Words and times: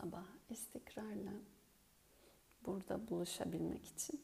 sabah 0.00 0.26
istikrarla 0.50 1.32
burada 2.66 3.08
buluşabilmek 3.08 3.86
için 3.86 4.20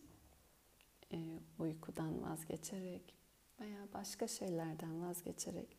e, 1.13 1.41
uykudan 1.59 2.23
vazgeçerek 2.23 3.15
veya 3.61 3.89
başka 3.95 4.29
şeylerden 4.29 5.03
vazgeçerek 5.03 5.77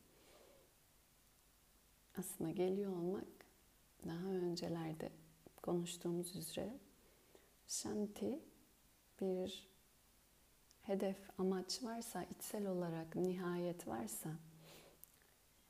aslında 2.17 2.51
geliyor 2.51 2.91
olmak 2.91 3.27
daha 4.07 4.27
öncelerde 4.27 5.11
konuştuğumuz 5.61 6.35
üzere 6.35 6.79
Shanti 7.67 8.39
bir 9.21 9.67
hedef, 10.81 11.39
amaç 11.39 11.83
varsa, 11.83 12.23
içsel 12.23 12.67
olarak 12.67 13.15
nihayet 13.15 13.87
varsa 13.87 14.29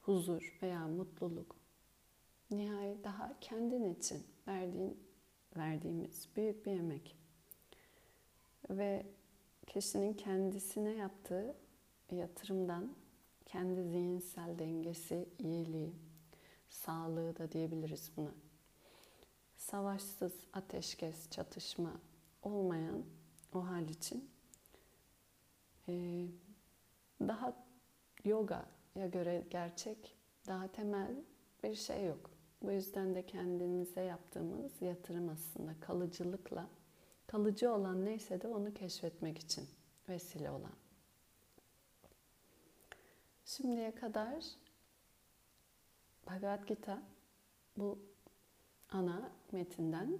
huzur 0.01 0.57
veya 0.61 0.87
mutluluk 0.87 1.66
nihayet 2.51 3.03
daha 3.03 3.39
kendin 3.41 3.93
için 3.93 4.23
verdiğin 4.47 5.07
verdiğimiz 5.57 6.27
büyük 6.35 6.65
bir 6.65 6.71
emek 6.71 7.17
ve 8.69 9.05
kişinin 9.67 10.13
kendisine 10.13 10.93
yaptığı 10.93 11.55
yatırımdan 12.11 12.95
kendi 13.45 13.83
zihinsel 13.83 14.59
dengesi, 14.59 15.29
iyiliği, 15.39 15.93
sağlığı 16.69 17.37
da 17.37 17.51
diyebiliriz 17.51 18.11
buna. 18.17 18.31
Savaşsız, 19.57 20.33
ateşkes, 20.53 21.29
çatışma 21.29 22.01
olmayan 22.43 23.05
o 23.53 23.67
hal 23.67 23.89
için 23.89 24.29
daha 27.21 27.65
yoga'ya 28.25 29.07
göre 29.07 29.43
gerçek, 29.49 30.15
daha 30.47 30.67
temel 30.67 31.15
bir 31.63 31.75
şey 31.75 32.05
yok. 32.05 32.36
Bu 32.61 32.71
yüzden 32.71 33.15
de 33.15 33.25
kendimize 33.25 34.01
yaptığımız 34.01 34.81
yatırım 34.81 35.29
aslında 35.29 35.79
kalıcılıkla, 35.79 36.69
kalıcı 37.27 37.71
olan 37.71 38.05
neyse 38.05 38.41
de 38.41 38.47
onu 38.47 38.73
keşfetmek 38.73 39.37
için 39.37 39.67
vesile 40.09 40.51
olan. 40.51 40.75
Şimdiye 43.45 43.95
kadar 43.95 44.45
Bhagavad 46.27 46.67
Gita 46.67 47.03
bu 47.77 47.99
ana 48.89 49.31
metinden 49.51 50.19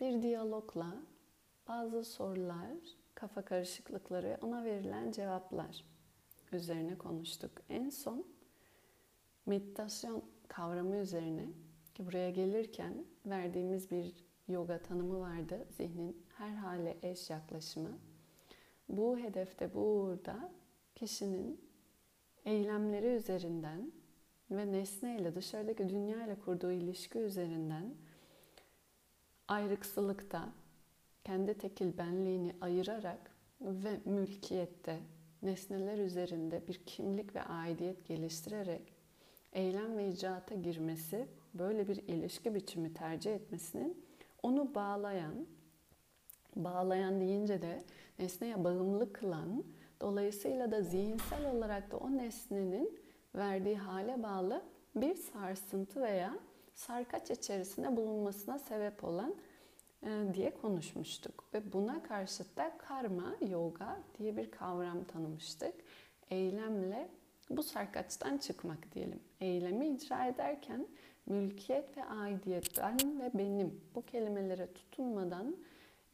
bir 0.00 0.22
diyalogla 0.22 0.96
bazı 1.68 2.04
sorular, 2.04 2.76
kafa 3.14 3.44
karışıklıkları, 3.44 4.38
ona 4.42 4.64
verilen 4.64 5.12
cevaplar 5.12 5.84
üzerine 6.52 6.98
konuştuk. 6.98 7.50
En 7.68 7.90
son 7.90 8.26
meditasyon 9.46 10.24
kavramı 10.48 10.96
üzerine 10.96 11.46
ki 11.94 12.06
buraya 12.06 12.30
gelirken 12.30 13.04
verdiğimiz 13.26 13.90
bir 13.90 14.14
yoga 14.48 14.82
tanımı 14.82 15.20
vardı. 15.20 15.66
Zihnin 15.70 16.22
her 16.38 16.50
hale 16.50 16.96
eş 17.02 17.30
yaklaşımı. 17.30 17.98
Bu 18.88 19.18
hedefte 19.18 19.74
burada 19.74 20.52
kişinin 20.94 21.60
eylemleri 22.44 23.06
üzerinden 23.06 23.92
ve 24.50 24.72
nesneyle 24.72 25.34
dışarıdaki 25.34 25.88
dünya 25.88 26.26
ile 26.26 26.34
kurduğu 26.34 26.72
ilişki 26.72 27.18
üzerinden 27.18 27.94
ayrıksılıkta 29.48 30.48
kendi 31.24 31.58
tekil 31.58 31.98
benliğini 31.98 32.56
ayırarak 32.60 33.30
ve 33.60 34.00
mülkiyette 34.04 35.00
nesneler 35.42 35.98
üzerinde 35.98 36.62
bir 36.68 36.80
kimlik 36.86 37.34
ve 37.34 37.42
aidiyet 37.42 38.06
geliştirerek 38.06 38.97
eylem 39.52 39.98
ve 39.98 40.08
icraata 40.08 40.54
girmesi, 40.54 41.28
böyle 41.54 41.88
bir 41.88 41.96
ilişki 41.96 42.54
biçimi 42.54 42.94
tercih 42.94 43.34
etmesinin 43.34 44.04
onu 44.42 44.74
bağlayan, 44.74 45.46
bağlayan 46.56 47.20
deyince 47.20 47.62
de 47.62 47.84
nesneye 48.18 48.64
bağımlı 48.64 49.12
kılan, 49.12 49.64
dolayısıyla 50.00 50.70
da 50.70 50.82
zihinsel 50.82 51.50
olarak 51.50 51.90
da 51.90 51.96
o 51.96 52.16
nesnenin 52.16 52.98
verdiği 53.34 53.76
hale 53.76 54.22
bağlı 54.22 54.62
bir 54.96 55.14
sarsıntı 55.14 56.02
veya 56.02 56.38
sarkaç 56.74 57.30
içerisinde 57.30 57.96
bulunmasına 57.96 58.58
sebep 58.58 59.04
olan 59.04 59.34
e, 60.02 60.34
diye 60.34 60.54
konuşmuştuk. 60.54 61.44
Ve 61.54 61.72
buna 61.72 62.02
karşıt 62.02 62.56
da 62.56 62.78
karma, 62.78 63.36
yoga 63.50 63.98
diye 64.18 64.36
bir 64.36 64.50
kavram 64.50 65.04
tanımıştık. 65.04 65.74
Eylemle 66.30 67.08
bu 67.50 67.62
sarkaçtan 67.62 68.38
çıkmak 68.38 68.94
diyelim. 68.94 69.20
Eylemi 69.40 69.88
icra 69.88 70.26
ederken 70.26 70.86
mülkiyet 71.26 71.96
ve 71.96 72.04
aidiyet, 72.04 72.78
ben 72.78 73.20
ve 73.20 73.30
benim 73.34 73.80
bu 73.94 74.02
kelimelere 74.02 74.72
tutunmadan 74.72 75.56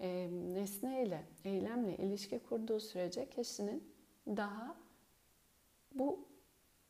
e, 0.01 0.29
nesneyle, 0.55 1.25
eylemle 1.45 1.97
ilişki 1.97 2.39
kurduğu 2.39 2.81
sürece 2.81 3.31
kişinin 3.31 3.85
daha 4.27 4.77
bu 5.95 6.19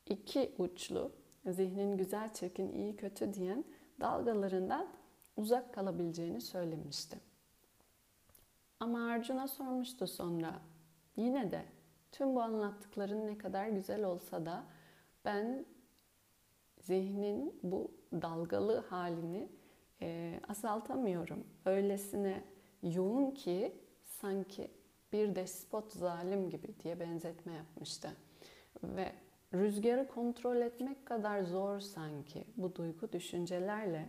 iki 0.06 0.54
uçlu, 0.58 1.12
zihnin 1.46 1.96
güzel, 1.96 2.32
çirkin, 2.32 2.72
iyi, 2.72 2.96
kötü 2.96 3.34
diyen 3.34 3.64
dalgalarından 4.00 4.88
uzak 5.36 5.74
kalabileceğini 5.74 6.40
söylemişti. 6.40 7.18
Ama 8.80 9.06
Arjuna 9.06 9.48
sormuştu 9.48 10.06
sonra, 10.06 10.60
yine 11.16 11.50
de 11.50 11.64
tüm 12.14 12.34
bu 12.34 12.42
anlattıkların 12.42 13.26
ne 13.26 13.38
kadar 13.38 13.68
güzel 13.68 14.04
olsa 14.04 14.46
da 14.46 14.64
ben 15.24 15.66
zihnin 16.80 17.60
bu 17.62 17.90
dalgalı 18.12 18.78
halini 18.78 19.48
e, 20.02 20.40
azaltamıyorum. 20.48 21.46
Öylesine 21.64 22.44
yoğun 22.82 23.30
ki 23.30 23.72
sanki 24.04 24.70
bir 25.12 25.34
despot 25.34 25.92
zalim 25.92 26.50
gibi 26.50 26.74
diye 26.82 27.00
benzetme 27.00 27.52
yapmıştı. 27.52 28.10
Ve 28.82 29.12
rüzgarı 29.54 30.08
kontrol 30.08 30.56
etmek 30.56 31.06
kadar 31.06 31.42
zor 31.42 31.80
sanki 31.80 32.44
bu 32.56 32.74
duygu 32.74 33.12
düşüncelerle 33.12 34.08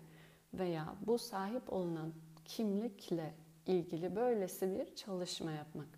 veya 0.53 0.95
bu 1.05 1.17
sahip 1.17 1.73
olunan 1.73 2.13
kimlikle 2.45 3.33
ilgili 3.67 4.15
böylesi 4.15 4.71
bir 4.71 4.95
çalışma 4.95 5.51
yapmak. 5.51 5.94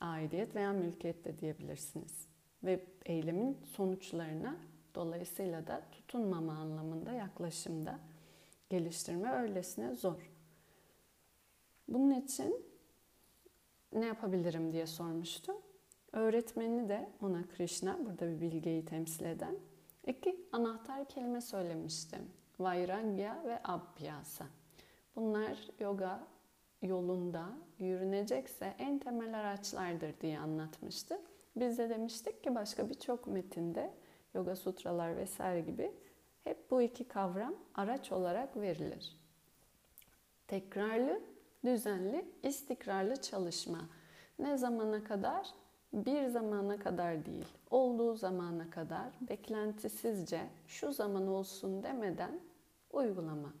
Aidiyet 0.00 0.54
veya 0.54 0.72
mülkiyet 0.72 1.24
de 1.24 1.38
diyebilirsiniz. 1.38 2.28
Ve 2.64 2.86
eylemin 3.06 3.58
sonuçlarına 3.64 4.56
dolayısıyla 4.94 5.66
da 5.66 5.82
tutunmama 5.92 6.52
anlamında 6.52 7.12
yaklaşımda 7.12 7.98
geliştirme 8.70 9.32
öylesine 9.32 9.94
zor. 9.94 10.30
Bunun 11.88 12.10
için 12.10 12.66
ne 13.92 14.06
yapabilirim 14.06 14.72
diye 14.72 14.86
sormuştu. 14.86 15.52
Öğretmeni 16.12 16.88
de 16.88 17.10
ona 17.22 17.48
Krishna, 17.56 18.06
burada 18.06 18.28
bir 18.28 18.40
bilgeyi 18.40 18.84
temsil 18.84 19.24
eden 19.24 19.56
iki 20.06 20.48
anahtar 20.52 21.08
kelime 21.08 21.40
söylemişti. 21.40 22.18
Vairagya 22.58 23.42
ve 23.46 23.60
Abhyasa. 23.64 24.46
Bunlar 25.16 25.58
yoga 25.80 26.26
yolunda 26.82 27.48
yürünecekse 27.78 28.74
en 28.78 28.98
temel 28.98 29.40
araçlardır 29.40 30.20
diye 30.20 30.38
anlatmıştı. 30.38 31.20
Biz 31.56 31.78
de 31.78 31.90
demiştik 31.90 32.44
ki 32.44 32.54
başka 32.54 32.90
birçok 32.90 33.26
metinde 33.26 33.90
yoga 34.34 34.56
sutralar 34.56 35.16
vesaire 35.16 35.60
gibi 35.60 35.92
hep 36.44 36.70
bu 36.70 36.82
iki 36.82 37.08
kavram 37.08 37.54
araç 37.74 38.12
olarak 38.12 38.56
verilir. 38.56 39.16
Tekrarlı, 40.48 41.20
düzenli, 41.64 42.24
istikrarlı 42.42 43.16
çalışma. 43.16 43.80
Ne 44.38 44.56
zamana 44.56 45.04
kadar? 45.04 45.46
Bir 45.92 46.26
zamana 46.26 46.78
kadar 46.78 47.26
değil, 47.26 47.48
olduğu 47.70 48.14
zamana 48.14 48.70
kadar 48.70 49.08
beklentisizce 49.20 50.40
şu 50.68 50.92
zaman 50.92 51.26
olsun 51.26 51.82
demeden 51.82 52.40
uygulama. 52.92 53.52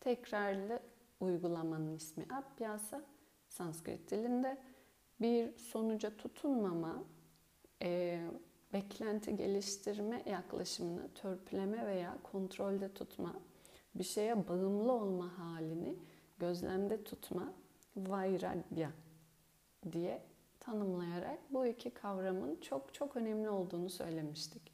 Tekrarlı 0.00 0.80
uygulamanın 1.20 1.96
ismi 1.96 2.26
Abhyasa, 2.30 3.02
Sanskrit 3.48 4.10
dilinde 4.10 4.58
bir 5.20 5.58
sonuca 5.58 6.16
tutunmama, 6.16 7.04
e, 7.82 8.20
beklenti 8.72 9.36
geliştirme 9.36 10.22
yaklaşımını 10.26 11.14
törpüleme 11.14 11.86
veya 11.86 12.18
kontrolde 12.22 12.94
tutma, 12.94 13.34
bir 13.94 14.04
şeye 14.04 14.48
bağımlı 14.48 14.92
olma 14.92 15.38
halini 15.38 15.96
gözlemde 16.38 17.04
tutma, 17.04 17.52
vairagya 17.96 18.90
diye 19.92 20.22
tanımlayarak 20.60 21.38
bu 21.50 21.66
iki 21.66 21.90
kavramın 21.90 22.60
çok 22.60 22.94
çok 22.94 23.16
önemli 23.16 23.50
olduğunu 23.50 23.90
söylemiştik. 23.90 24.72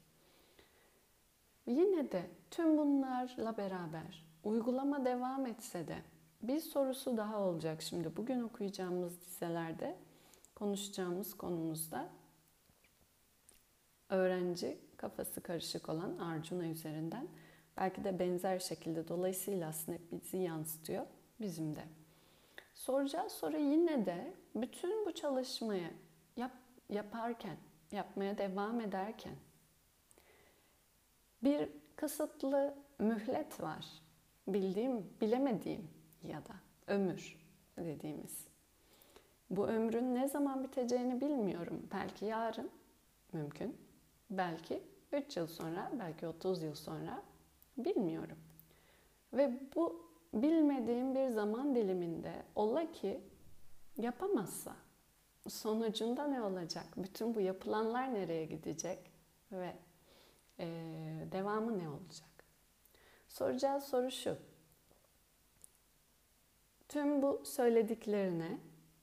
Yine 1.67 2.11
de 2.11 2.29
tüm 2.51 2.77
bunlarla 2.77 3.57
beraber 3.57 4.25
uygulama 4.43 5.05
devam 5.05 5.45
etse 5.45 5.87
de 5.87 5.97
bir 6.41 6.59
sorusu 6.59 7.17
daha 7.17 7.41
olacak 7.41 7.81
şimdi. 7.81 8.17
Bugün 8.17 8.41
okuyacağımız 8.41 9.21
dizelerde 9.21 9.97
konuşacağımız 10.55 11.33
konumuzda 11.33 12.09
öğrenci 14.09 14.77
kafası 14.97 15.41
karışık 15.41 15.89
olan 15.89 16.17
Arjuna 16.17 16.65
üzerinden 16.65 17.27
Belki 17.77 18.03
de 18.03 18.19
benzer 18.19 18.59
şekilde 18.59 19.07
dolayısıyla 19.07 19.69
aslında 19.69 19.97
bizi 20.11 20.37
yansıtıyor 20.37 21.05
bizim 21.41 21.75
de. 21.75 21.83
Soracağı 22.73 23.29
soru 23.29 23.57
yine 23.57 24.05
de 24.05 24.33
bütün 24.55 25.05
bu 25.05 25.13
çalışmayı 25.13 25.89
yap, 26.37 26.51
yaparken, 26.89 27.57
yapmaya 27.91 28.37
devam 28.37 28.81
ederken 28.81 29.35
bir 31.43 31.69
kısıtlı 31.95 32.75
mühlet 32.99 33.61
var. 33.61 33.85
Bildiğim, 34.47 35.09
bilemediğim 35.21 35.87
ya 36.25 36.45
da 36.45 36.53
ömür 36.87 37.37
dediğimiz. 37.77 38.47
Bu 39.49 39.67
ömrün 39.67 40.15
ne 40.15 40.27
zaman 40.27 40.63
biteceğini 40.63 41.21
bilmiyorum. 41.21 41.87
Belki 41.93 42.25
yarın 42.25 42.69
mümkün. 43.33 43.77
Belki 44.29 44.83
3 45.11 45.37
yıl 45.37 45.47
sonra, 45.47 45.91
belki 45.99 46.27
30 46.27 46.63
yıl 46.63 46.75
sonra 46.75 47.21
bilmiyorum. 47.77 48.37
Ve 49.33 49.59
bu 49.75 50.09
bilmediğim 50.33 51.15
bir 51.15 51.27
zaman 51.27 51.75
diliminde 51.75 52.33
ola 52.55 52.91
ki 52.91 53.21
yapamazsa 53.97 54.75
sonucunda 55.47 56.27
ne 56.27 56.41
olacak? 56.41 56.85
Bütün 56.97 57.35
bu 57.35 57.41
yapılanlar 57.41 58.13
nereye 58.13 58.45
gidecek 58.45 59.11
ve 59.51 59.75
e, 60.59 60.65
devamı 61.31 61.79
ne 61.79 61.89
olacak? 61.89 62.29
Soracağı 63.27 63.81
soru 63.81 64.11
şu. 64.11 64.37
Tüm 66.95 67.21
bu 67.21 67.41
söylediklerine, 67.43 68.57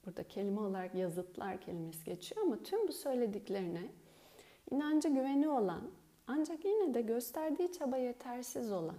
burada 0.05 0.23
kelime 0.27 0.59
olarak 0.59 0.95
yazıtlar 0.95 1.61
kelimesi 1.61 2.05
geçiyor 2.05 2.45
ama 2.45 2.63
tüm 2.63 2.87
bu 2.87 2.91
söylediklerine 2.91 3.81
inancı 4.71 5.07
güveni 5.09 5.49
olan 5.49 5.81
ancak 6.27 6.65
yine 6.65 6.93
de 6.93 7.01
gösterdiği 7.01 7.71
çaba 7.71 7.97
yetersiz 7.97 8.71
olan 8.71 8.95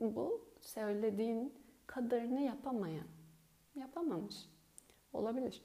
bu 0.00 0.44
söylediğin 0.60 1.54
kadarını 1.86 2.40
yapamayan, 2.40 3.06
yapamamış 3.74 4.36
olabilir. 5.12 5.62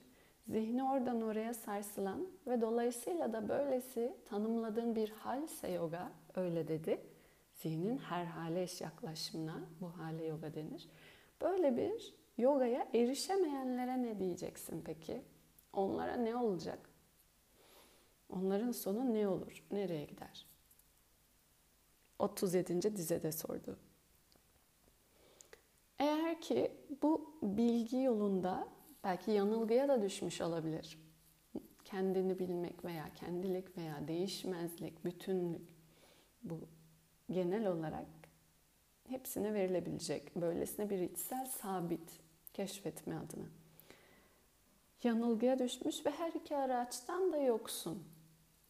Zihni 0.48 0.84
oradan 0.84 1.22
oraya 1.22 1.54
sarsılan 1.54 2.28
ve 2.48 2.62
dolayısıyla 2.62 3.34
da 3.34 3.50
böylesi 3.50 4.14
tanımladığın 4.26 4.96
bir 4.96 5.10
halse 5.10 5.72
yoga 5.72 6.12
öyle 6.36 6.68
dedi. 6.68 7.02
Zihnin 7.54 7.98
her 7.98 8.26
hale 8.26 8.66
yaklaşımına 8.80 9.62
bu 9.82 9.88
hale 9.98 10.26
yoga 10.26 10.54
denir. 10.54 10.90
Böyle 11.42 11.78
bir 11.78 12.16
yogaya 12.38 12.88
erişemeyenlere 12.94 14.04
ne 14.04 14.20
diyeceksin 14.20 14.82
peki? 14.86 15.22
Onlara 15.74 16.16
ne 16.16 16.36
olacak? 16.36 16.90
Onların 18.30 18.72
sonu 18.72 19.14
ne 19.14 19.28
olur? 19.28 19.64
Nereye 19.72 20.06
gider? 20.06 20.48
37. 22.20 22.96
dizede 22.96 23.32
sordu. 23.32 23.78
Eğer 26.00 26.42
ki 26.42 26.72
bu 27.02 27.40
bilgi 27.44 27.98
yolunda 27.98 28.68
belki 29.04 29.32
yanılgıya 29.32 29.88
da 29.88 30.02
düşmüş 30.02 30.42
olabilir. 30.42 31.00
Kendini 31.86 32.40
bilmek 32.40 32.86
veya 32.86 33.14
kendilik 33.14 33.78
veya 33.78 34.08
değişmezlik, 34.08 35.06
bütünlük 35.06 35.76
bu 36.44 36.60
genel 37.32 37.68
olarak 37.68 38.06
hepsine 39.10 39.54
verilebilecek 39.54 40.36
böylesine 40.36 40.90
bir 40.90 41.00
içsel 41.00 41.46
sabit 41.46 42.20
keşfetme 42.54 43.16
adına. 43.16 43.46
Yanılgıya 45.04 45.60
düşmüş 45.60 46.06
ve 46.06 46.12
her 46.12 46.32
iki 46.34 46.56
araçtan 46.56 47.34
da 47.34 47.38
yoksun. 47.38 48.04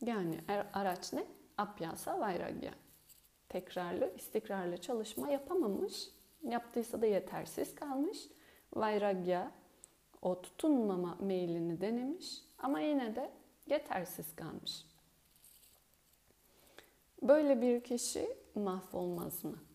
Yani 0.05 0.39
er, 0.47 0.67
araç 0.73 1.13
ne? 1.13 1.23
Apyasa 1.57 2.19
vairagya. 2.19 2.71
Tekrarlı, 3.49 4.13
istikrarlı 4.15 4.77
çalışma 4.77 5.29
yapamamış. 5.29 6.09
Yaptıysa 6.43 7.01
da 7.01 7.05
yetersiz 7.05 7.75
kalmış. 7.75 8.17
Vairagya 8.73 9.51
o 10.21 10.41
tutunmama 10.41 11.17
meylini 11.21 11.81
denemiş 11.81 12.41
ama 12.59 12.79
yine 12.79 13.15
de 13.15 13.31
yetersiz 13.67 14.35
kalmış. 14.35 14.85
Böyle 17.21 17.61
bir 17.61 17.83
kişi 17.83 18.37
mahvolmaz 18.55 19.43
mı? 19.43 19.66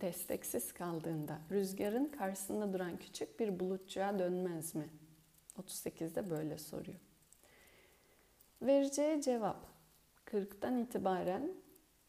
Desteksiz 0.00 0.72
kaldığında 0.72 1.38
rüzgarın 1.50 2.04
karşısında 2.04 2.72
duran 2.72 2.96
küçük 2.96 3.40
bir 3.40 3.60
bulutçuğa 3.60 4.18
dönmez 4.18 4.74
mi? 4.74 4.88
38'de 5.58 6.30
böyle 6.30 6.58
soruyor. 6.58 6.98
Vereceği 8.62 9.22
cevap 9.22 9.66
40'tan 10.26 10.82
itibaren 10.82 11.52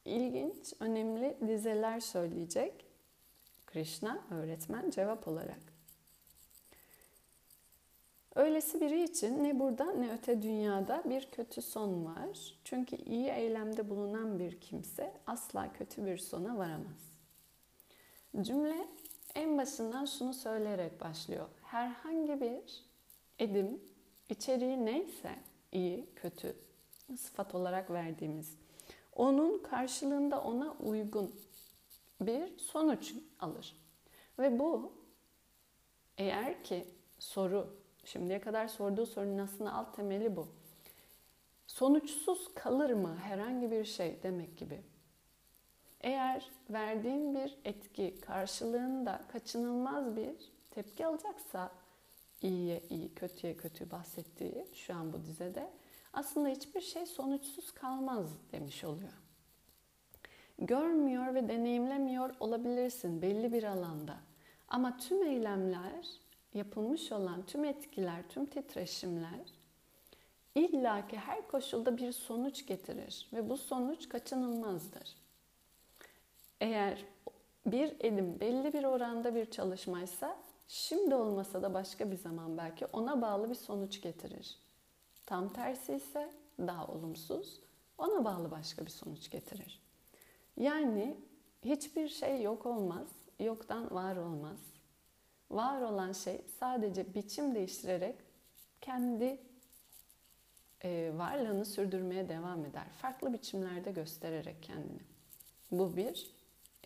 ilginç, 0.05 0.73
önemli 0.79 1.37
dizeler 1.47 1.99
söyleyecek. 1.99 2.85
Krishna 3.65 4.19
öğretmen 4.31 4.89
cevap 4.89 5.27
olarak. 5.27 5.59
Öylesi 8.35 8.81
biri 8.81 9.03
için 9.03 9.43
ne 9.43 9.59
burada 9.59 9.91
ne 9.91 10.13
öte 10.13 10.41
dünyada 10.41 11.03
bir 11.05 11.31
kötü 11.31 11.61
son 11.61 12.05
var. 12.05 12.59
Çünkü 12.63 12.95
iyi 12.95 13.29
eylemde 13.29 13.89
bulunan 13.89 14.39
bir 14.39 14.61
kimse 14.61 15.13
asla 15.27 15.73
kötü 15.73 16.05
bir 16.05 16.17
sona 16.17 16.57
varamaz. 16.57 17.16
Cümle 18.41 18.87
en 19.35 19.57
başından 19.57 20.05
şunu 20.05 20.33
söyleyerek 20.33 21.01
başlıyor. 21.01 21.47
Herhangi 21.63 22.41
bir 22.41 22.85
edim 23.39 23.81
içeriği 24.29 24.85
neyse 24.85 25.35
iyi, 25.71 26.09
kötü 26.15 26.55
sıfat 27.17 27.55
olarak 27.55 27.91
verdiğimiz 27.91 28.57
onun 29.17 29.63
karşılığında 29.63 30.41
ona 30.41 30.75
uygun 30.79 31.35
bir 32.21 32.57
sonuç 32.57 33.13
alır. 33.39 33.75
Ve 34.39 34.59
bu 34.59 34.93
eğer 36.17 36.63
ki 36.63 36.87
soru, 37.19 37.77
şimdiye 38.05 38.41
kadar 38.41 38.67
sorduğu 38.67 39.05
sorunun 39.05 39.37
aslında 39.37 39.73
alt 39.73 39.95
temeli 39.95 40.35
bu. 40.35 40.47
Sonuçsuz 41.67 42.53
kalır 42.55 42.89
mı 42.89 43.17
herhangi 43.17 43.71
bir 43.71 43.85
şey 43.85 44.23
demek 44.23 44.57
gibi. 44.57 44.81
Eğer 46.07 46.49
verdiğin 46.69 47.35
bir 47.35 47.57
etki 47.65 48.21
karşılığında 48.21 49.21
kaçınılmaz 49.31 50.15
bir 50.15 50.35
tepki 50.71 51.05
alacaksa 51.05 51.71
iyiye 52.41 52.83
iyi, 52.89 53.13
kötüye 53.13 53.57
kötü 53.57 53.91
bahsettiği 53.91 54.65
şu 54.73 54.95
an 54.95 55.13
bu 55.13 55.23
dizede 55.23 55.69
aslında 56.13 56.49
hiçbir 56.49 56.81
şey 56.81 57.05
sonuçsuz 57.05 57.71
kalmaz 57.71 58.25
demiş 58.51 58.83
oluyor. 58.83 59.13
Görmüyor 60.59 61.33
ve 61.33 61.49
deneyimlemiyor 61.49 62.35
olabilirsin 62.39 63.21
belli 63.21 63.53
bir 63.53 63.63
alanda. 63.63 64.17
Ama 64.67 64.97
tüm 64.97 65.23
eylemler, 65.23 66.07
yapılmış 66.53 67.11
olan 67.11 67.45
tüm 67.45 67.65
etkiler, 67.65 68.29
tüm 68.29 68.45
titreşimler 68.45 69.53
illaki 70.55 71.17
her 71.17 71.47
koşulda 71.47 71.97
bir 71.97 72.11
sonuç 72.11 72.65
getirir 72.65 73.29
ve 73.33 73.49
bu 73.49 73.57
sonuç 73.57 74.09
kaçınılmazdır. 74.09 75.26
Eğer 76.61 77.05
bir 77.65 77.95
elim 77.99 78.39
belli 78.39 78.73
bir 78.73 78.83
oranda 78.83 79.35
bir 79.35 79.51
çalışmaysa 79.51 80.37
şimdi 80.67 81.15
olmasa 81.15 81.61
da 81.61 81.73
başka 81.73 82.11
bir 82.11 82.15
zaman 82.17 82.57
belki 82.57 82.85
ona 82.85 83.21
bağlı 83.21 83.49
bir 83.49 83.55
sonuç 83.55 84.01
getirir. 84.01 84.59
Tam 85.25 85.53
tersi 85.53 85.93
ise 85.93 86.31
daha 86.59 86.87
olumsuz, 86.87 87.59
ona 87.97 88.25
bağlı 88.25 88.51
başka 88.51 88.85
bir 88.85 88.91
sonuç 88.91 89.29
getirir. 89.29 89.81
Yani 90.57 91.17
hiçbir 91.65 92.07
şey 92.07 92.41
yok 92.41 92.65
olmaz, 92.65 93.07
yoktan 93.39 93.91
var 93.91 94.15
olmaz. 94.15 94.59
Var 95.51 95.81
olan 95.81 96.11
şey 96.11 96.41
sadece 96.59 97.13
biçim 97.13 97.55
değiştirerek 97.55 98.15
kendi 98.81 99.41
e, 100.83 101.11
varlığını 101.15 101.65
sürdürmeye 101.65 102.29
devam 102.29 102.65
eder. 102.65 102.87
Farklı 103.01 103.33
biçimlerde 103.33 103.91
göstererek 103.91 104.63
kendini. 104.63 105.01
Bu 105.71 105.97
bir 105.97 106.36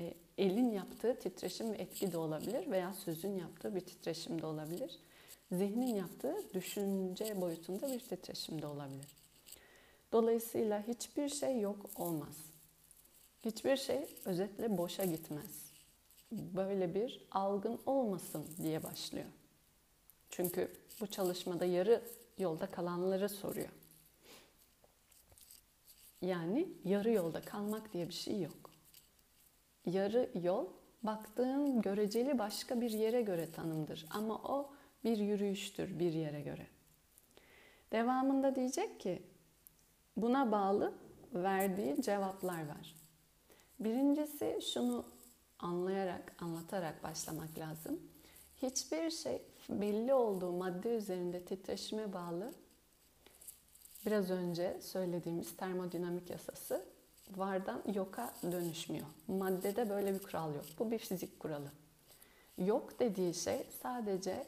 e, 0.02 0.14
elin 0.38 0.72
yaptığı 0.72 1.20
titreşim 1.20 1.72
ve 1.72 1.78
etki 1.78 2.12
de 2.12 2.18
olabilir 2.18 2.72
veya 2.72 2.94
sözün 2.94 3.36
yaptığı 3.36 3.76
bir 3.76 3.82
titreşim 3.82 4.42
de 4.42 4.46
olabilir 4.46 5.00
zihnin 5.52 5.96
yaptığı 5.96 6.54
düşünce 6.54 7.42
boyutunda 7.42 7.94
bir 7.94 8.00
titreşim 8.00 8.62
de 8.62 8.68
olabilir. 8.68 9.16
Dolayısıyla 10.12 10.88
hiçbir 10.88 11.30
şey 11.30 11.60
yok 11.60 11.90
olmaz. 11.96 12.38
Hiçbir 13.46 13.78
şey 13.78 14.16
özetle 14.26 14.78
boşa 14.78 15.06
gitmez. 15.06 15.72
Böyle 16.32 16.96
bir 16.96 17.28
algın 17.32 17.80
olmasın 17.86 18.48
diye 18.64 18.84
başlıyor. 18.84 19.26
Çünkü 20.30 20.72
bu 21.02 21.08
çalışmada 21.08 21.66
yarı 21.66 22.02
yolda 22.38 22.66
kalanları 22.66 23.30
soruyor. 23.30 23.70
Yani 26.22 26.68
yarı 26.86 27.12
yolda 27.12 27.42
kalmak 27.42 27.94
diye 27.94 28.08
bir 28.08 28.14
şey 28.14 28.42
yok. 28.42 28.71
Yarı 29.86 30.30
yol 30.44 30.68
baktığın 31.04 31.82
göreceli 31.82 32.40
başka 32.40 32.82
bir 32.82 32.92
yere 32.92 33.22
göre 33.22 33.52
tanımdır. 33.52 34.06
Ama 34.10 34.36
o 34.36 34.74
bir 35.04 35.18
yürüyüştür 35.18 36.00
bir 36.00 36.14
yere 36.14 36.42
göre. 36.42 36.68
Devamında 37.92 38.56
diyecek 38.56 39.00
ki 39.00 39.24
buna 40.18 40.52
bağlı 40.52 40.94
verdiği 41.34 42.02
cevaplar 42.02 42.68
var. 42.68 42.96
Birincisi 43.80 44.60
şunu 44.74 45.06
anlayarak, 45.60 46.36
anlatarak 46.40 47.04
başlamak 47.04 47.60
lazım. 47.60 48.00
Hiçbir 48.62 49.10
şey 49.10 49.42
belli 49.70 50.14
olduğu 50.14 50.52
madde 50.52 50.96
üzerinde 50.96 51.46
titreşime 51.46 52.14
bağlı 52.14 52.54
biraz 54.06 54.32
önce 54.32 54.82
söylediğimiz 54.82 55.58
termodinamik 55.58 56.30
yasası 56.30 56.86
vardan 57.38 57.84
yoka 57.94 58.34
dönüşmüyor. 58.52 59.06
Maddede 59.28 59.90
böyle 59.90 60.14
bir 60.14 60.20
kural 60.20 60.56
yok. 60.56 60.66
Bu 60.80 60.92
bir 60.92 61.00
fizik 61.00 61.40
kuralı. 61.40 61.72
Yok 62.58 63.00
dediği 63.00 63.34
şey 63.34 63.68
sadece 63.84 64.48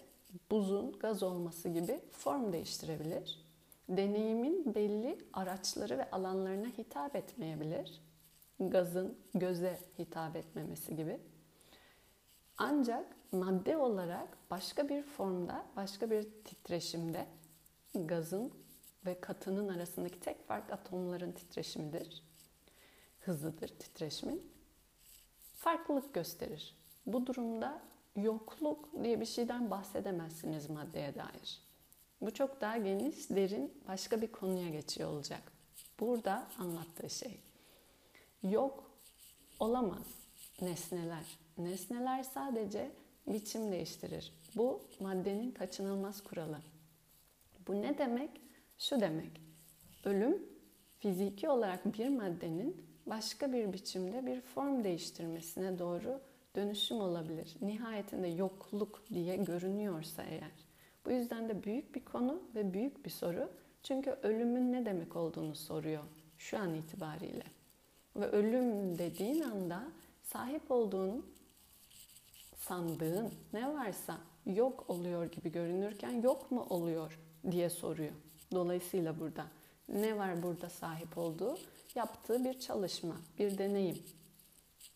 buzun 0.52 0.92
gaz 1.00 1.24
olması 1.24 1.70
gibi 1.70 2.00
form 2.12 2.54
değiştirebilir. 2.54 3.44
Deneyimin 3.90 4.76
belli 4.76 5.18
araçları 5.34 5.98
ve 5.98 6.12
alanlarına 6.12 6.68
hitap 6.68 7.16
etmeyebilir. 7.16 8.02
Gazın 8.60 9.18
göze 9.36 9.80
hitap 10.00 10.36
etmemesi 10.36 10.96
gibi. 10.96 11.20
Ancak 12.58 13.06
madde 13.32 13.78
olarak 13.78 14.28
başka 14.52 14.90
bir 14.90 15.04
formda, 15.04 15.66
başka 15.76 16.12
bir 16.12 16.24
titreşimde 16.46 17.26
gazın 17.96 18.52
ve 19.06 19.22
katının 19.22 19.70
arasındaki 19.70 20.20
tek 20.20 20.48
fark 20.48 20.72
atomların 20.72 21.32
titreşimidir. 21.32 22.24
Hızıdır 23.26 23.68
titreşimin. 23.68 24.52
Farklılık 25.56 26.14
gösterir. 26.14 26.76
Bu 27.06 27.26
durumda 27.26 27.82
yokluk 28.16 29.04
diye 29.04 29.22
bir 29.22 29.26
şeyden 29.26 29.72
bahsedemezsiniz 29.72 30.70
maddeye 30.70 31.16
dair. 31.16 31.62
Bu 32.22 32.34
çok 32.34 32.62
daha 32.62 32.78
geniş, 32.78 33.30
derin 33.30 33.74
başka 33.88 34.22
bir 34.22 34.32
konuya 34.32 34.70
geçiyor 34.70 35.10
olacak. 35.10 35.42
Burada 36.00 36.48
anlattığı 36.60 37.10
şey. 37.10 37.40
Yok 38.44 38.92
olamaz 39.60 40.08
nesneler. 40.62 41.40
Nesneler 41.58 42.24
sadece 42.24 42.92
biçim 43.28 43.72
değiştirir. 43.72 44.34
Bu 44.56 44.82
maddenin 45.00 45.52
kaçınılmaz 45.52 46.24
kuralı. 46.24 46.58
Bu 47.68 47.82
ne 47.82 47.98
demek? 47.98 48.42
Şu 48.78 49.02
demek. 49.02 49.42
Ölüm 50.04 50.44
fiziki 51.00 51.50
olarak 51.50 51.98
bir 51.98 52.10
maddenin 52.10 52.93
başka 53.06 53.54
bir 53.54 53.74
biçimde 53.74 54.26
bir 54.26 54.42
form 54.42 54.84
değiştirmesine 54.84 55.80
doğru 55.80 56.20
dönüşüm 56.56 56.98
olabilir. 56.98 57.56
Nihayetinde 57.62 58.28
yokluk 58.28 59.04
diye 59.14 59.36
görünüyorsa 59.36 60.24
eğer. 60.24 60.52
Bu 61.06 61.12
yüzden 61.12 61.50
de 61.50 61.64
büyük 61.64 61.96
bir 61.96 62.06
konu 62.06 62.42
ve 62.56 62.74
büyük 62.74 63.06
bir 63.06 63.10
soru. 63.10 63.50
Çünkü 63.84 64.12
ölümün 64.24 64.74
ne 64.74 64.86
demek 64.86 65.16
olduğunu 65.16 65.56
soruyor 65.56 66.04
şu 66.38 66.60
an 66.60 66.74
itibariyle. 66.74 67.44
Ve 68.16 68.26
ölüm 68.26 68.98
dediğin 68.98 69.42
anda 69.42 69.84
sahip 70.24 70.72
olduğun 70.72 71.26
sandığın 72.58 73.32
ne 73.54 73.74
varsa 73.74 74.18
yok 74.46 74.90
oluyor 74.90 75.26
gibi 75.26 75.52
görünürken 75.52 76.22
yok 76.22 76.52
mu 76.52 76.66
oluyor 76.70 77.20
diye 77.52 77.70
soruyor. 77.70 78.14
Dolayısıyla 78.52 79.20
burada 79.20 79.46
ne 79.88 80.18
var 80.18 80.44
burada 80.44 80.70
sahip 80.70 81.18
olduğu? 81.18 81.58
Yaptığı 81.96 82.46
bir 82.46 82.60
çalışma, 82.60 83.16
bir 83.40 83.58
deneyim. 83.58 84.04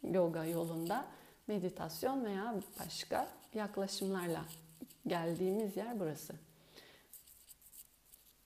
Yoga 0.04 0.46
yolunda 0.46 1.06
meditasyon 1.48 2.26
veya 2.26 2.56
başka 2.80 3.28
yaklaşımlarla 3.54 4.46
geldiğimiz 5.08 5.78
yer 5.78 6.00
burası. 6.00 6.34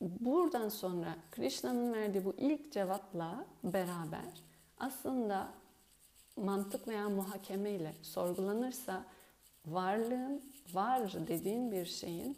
Buradan 0.01 0.69
sonra 0.69 1.15
Krishna'nın 1.31 1.93
verdiği 1.93 2.25
bu 2.25 2.33
ilk 2.37 2.71
cevapla 2.71 3.45
beraber 3.63 4.43
aslında 4.77 5.53
mantık 6.35 6.87
veya 6.87 7.09
muhakeme 7.09 7.71
ile 7.71 7.93
sorgulanırsa 8.01 9.05
varlığın 9.65 10.41
var 10.73 11.13
dediğin 11.27 11.71
bir 11.71 11.85
şeyin 11.85 12.37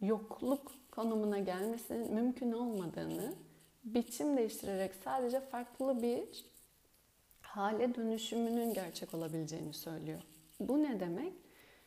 yokluk 0.00 0.72
konumuna 0.90 1.38
gelmesinin 1.38 2.14
mümkün 2.14 2.52
olmadığını 2.52 3.34
biçim 3.84 4.36
değiştirerek 4.36 4.94
sadece 5.04 5.40
farklı 5.40 6.02
bir 6.02 6.44
hale 7.40 7.94
dönüşümünün 7.94 8.74
gerçek 8.74 9.14
olabileceğini 9.14 9.72
söylüyor. 9.72 10.22
Bu 10.60 10.82
ne 10.82 11.00
demek? 11.00 11.32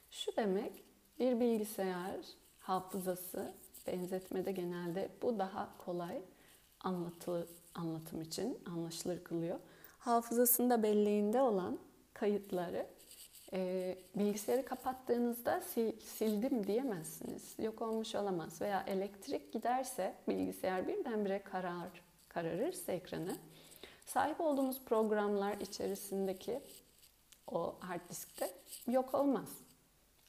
Şu 0.09 0.35
demek 0.35 0.83
bir 1.19 1.39
bilgisayar 1.39 2.25
hafızası 2.59 3.53
benzetmede 3.87 4.51
genelde 4.51 5.09
bu 5.21 5.39
daha 5.39 5.77
kolay 5.77 6.21
anlatı, 6.79 7.47
anlatım 7.75 8.21
için 8.21 8.59
anlaşılır 8.65 9.23
kılıyor. 9.23 9.59
Hafızasında 9.97 10.83
belleğinde 10.83 11.41
olan 11.41 11.79
kayıtları 12.13 12.87
e, 13.53 13.95
bilgisayarı 14.15 14.65
kapattığınızda 14.65 15.61
sil, 15.71 15.89
sildim 15.99 16.67
diyemezsiniz. 16.67 17.55
Yok 17.59 17.81
olmuş 17.81 18.15
olamaz. 18.15 18.61
Veya 18.61 18.83
elektrik 18.87 19.53
giderse 19.53 20.13
bilgisayar 20.27 20.87
birdenbire 20.87 21.43
karar, 21.43 21.89
kararırsa 22.29 22.91
ekranı 22.91 23.35
sahip 24.05 24.41
olduğumuz 24.41 24.81
programlar 24.85 25.57
içerisindeki 25.57 26.59
o 27.47 27.75
hard 27.79 28.09
diskte 28.09 28.51
yok 28.87 29.13
olmaz. 29.13 29.49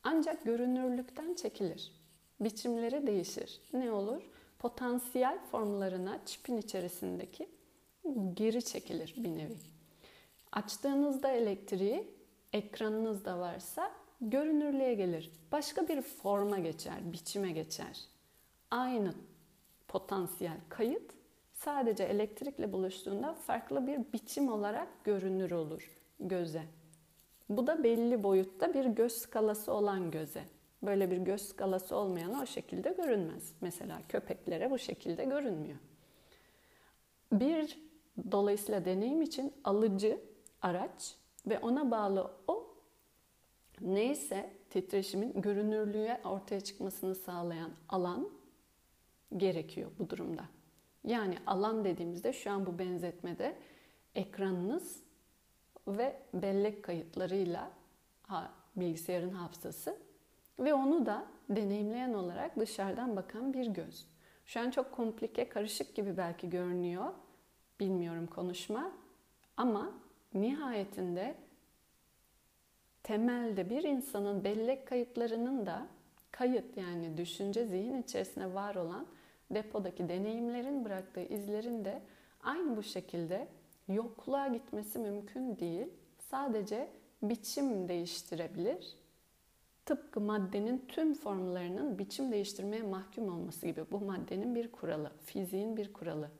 Ancak 0.02 0.44
görünürlükten 0.44 1.34
çekilir. 1.34 1.92
Biçimleri 2.40 3.06
değişir. 3.06 3.60
Ne 3.72 3.92
olur? 3.92 4.22
Potansiyel 4.58 5.38
formlarına 5.50 6.24
çipin 6.26 6.56
içerisindeki 6.56 7.48
geri 8.34 8.64
çekilir 8.64 9.14
bir 9.16 9.28
nevi. 9.28 9.56
Açtığınızda 10.52 11.28
elektriği 11.28 12.14
ekranınızda 12.54 13.38
varsa 13.38 13.92
görünürlüğe 14.20 14.94
gelir. 14.94 15.30
Başka 15.52 15.88
bir 15.88 16.02
forma 16.02 16.58
geçer, 16.58 17.12
biçime 17.12 17.52
geçer. 17.52 18.00
Aynı 18.70 19.14
potansiyel 19.88 20.61
kayıt 20.68 21.12
sadece 21.54 22.04
elektrikle 22.04 22.73
buluştuğunda 22.73 23.34
farklı 23.34 23.87
bir 23.87 24.12
biçim 24.12 24.49
olarak 24.49 24.88
görünür 25.04 25.50
olur 25.50 26.00
göze. 26.20 26.62
Bu 27.49 27.66
da 27.66 27.84
belli 27.84 28.23
boyutta 28.23 28.75
bir 28.75 28.84
göz 28.84 29.12
skalası 29.12 29.73
olan 29.73 30.11
göze. 30.11 30.44
Böyle 30.82 31.11
bir 31.11 31.16
göz 31.16 31.49
skalası 31.49 31.96
olmayan 31.96 32.42
o 32.42 32.46
şekilde 32.46 32.90
görünmez. 32.90 33.52
Mesela 33.61 33.99
köpeklere 34.08 34.70
bu 34.70 34.78
şekilde 34.78 35.25
görünmüyor. 35.25 35.78
Bir 37.32 37.78
dolayısıyla 38.32 38.84
deneyim 38.84 39.23
için 39.23 39.52
alıcı 39.64 40.20
araç 40.62 41.16
ve 41.46 41.58
ona 41.58 41.90
bağlı 41.90 42.30
o 42.48 42.74
neyse 43.80 44.50
titreşimin 44.70 45.40
görünürlüğe 45.40 46.20
ortaya 46.24 46.60
çıkmasını 46.60 47.14
sağlayan 47.14 47.70
alan 47.88 48.28
gerekiyor 49.36 49.90
bu 49.98 50.10
durumda. 50.10 50.44
Yani 51.04 51.38
alan 51.46 51.84
dediğimizde 51.84 52.32
şu 52.32 52.50
an 52.50 52.66
bu 52.66 52.78
benzetmede 52.78 53.56
ekranınız 54.14 55.02
ve 55.88 56.22
bellek 56.34 56.82
kayıtlarıyla 56.82 57.70
ha, 58.22 58.52
bilgisayarın 58.76 59.30
hafızası 59.30 59.98
ve 60.58 60.74
onu 60.74 61.06
da 61.06 61.26
deneyimleyen 61.48 62.14
olarak 62.14 62.58
dışarıdan 62.58 63.16
bakan 63.16 63.54
bir 63.54 63.66
göz. 63.66 64.06
Şu 64.46 64.60
an 64.60 64.70
çok 64.70 64.92
komplike, 64.92 65.48
karışık 65.48 65.94
gibi 65.94 66.16
belki 66.16 66.50
görünüyor. 66.50 67.12
Bilmiyorum 67.80 68.26
konuşma. 68.26 68.92
Ama 69.56 69.92
nihayetinde 70.34 71.34
temelde 73.02 73.70
bir 73.70 73.82
insanın 73.82 74.44
bellek 74.44 74.86
kayıtlarının 74.86 75.66
da 75.66 75.86
kayıt 76.30 76.76
yani 76.76 77.16
düşünce 77.16 77.66
zihin 77.66 78.02
içerisinde 78.02 78.54
var 78.54 78.74
olan 78.74 79.06
depodaki 79.50 80.08
deneyimlerin 80.08 80.84
bıraktığı 80.84 81.20
izlerin 81.20 81.84
de 81.84 82.02
aynı 82.42 82.76
bu 82.76 82.82
şekilde 82.82 83.48
yokluğa 83.88 84.48
gitmesi 84.48 84.98
mümkün 84.98 85.58
değil. 85.58 85.86
Sadece 86.18 86.90
biçim 87.22 87.88
değiştirebilir. 87.88 88.96
Tıpkı 89.86 90.20
maddenin 90.20 90.84
tüm 90.88 91.14
formlarının 91.14 91.98
biçim 91.98 92.32
değiştirmeye 92.32 92.82
mahkum 92.82 93.28
olması 93.28 93.66
gibi 93.66 93.84
bu 93.92 94.00
maddenin 94.00 94.54
bir 94.54 94.72
kuralı, 94.72 95.12
fiziğin 95.24 95.76
bir 95.76 95.92
kuralı. 95.92 96.30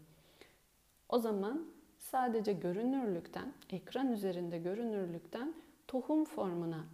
O 1.09 1.19
zaman 1.19 1.67
sadece 2.05 2.53
görünürlükten, 2.53 3.53
ekran 3.71 4.13
üzerinde 4.13 4.59
görünürlükten 4.59 5.55
tohum 5.89 6.25
formuna 6.25 6.85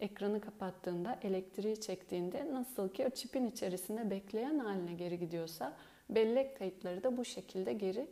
ekranı 0.00 0.40
kapattığında, 0.40 1.18
elektriği 1.22 1.80
çektiğinde 1.80 2.52
nasıl 2.52 2.88
ki 2.88 3.06
o 3.06 3.10
çipin 3.10 3.46
içerisinde 3.46 4.10
bekleyen 4.10 4.58
haline 4.58 4.94
geri 4.94 5.18
gidiyorsa 5.18 5.76
bellek 6.10 6.58
kayıtları 6.58 7.02
da 7.02 7.16
bu 7.16 7.24
şekilde 7.24 7.72
geri 7.72 8.10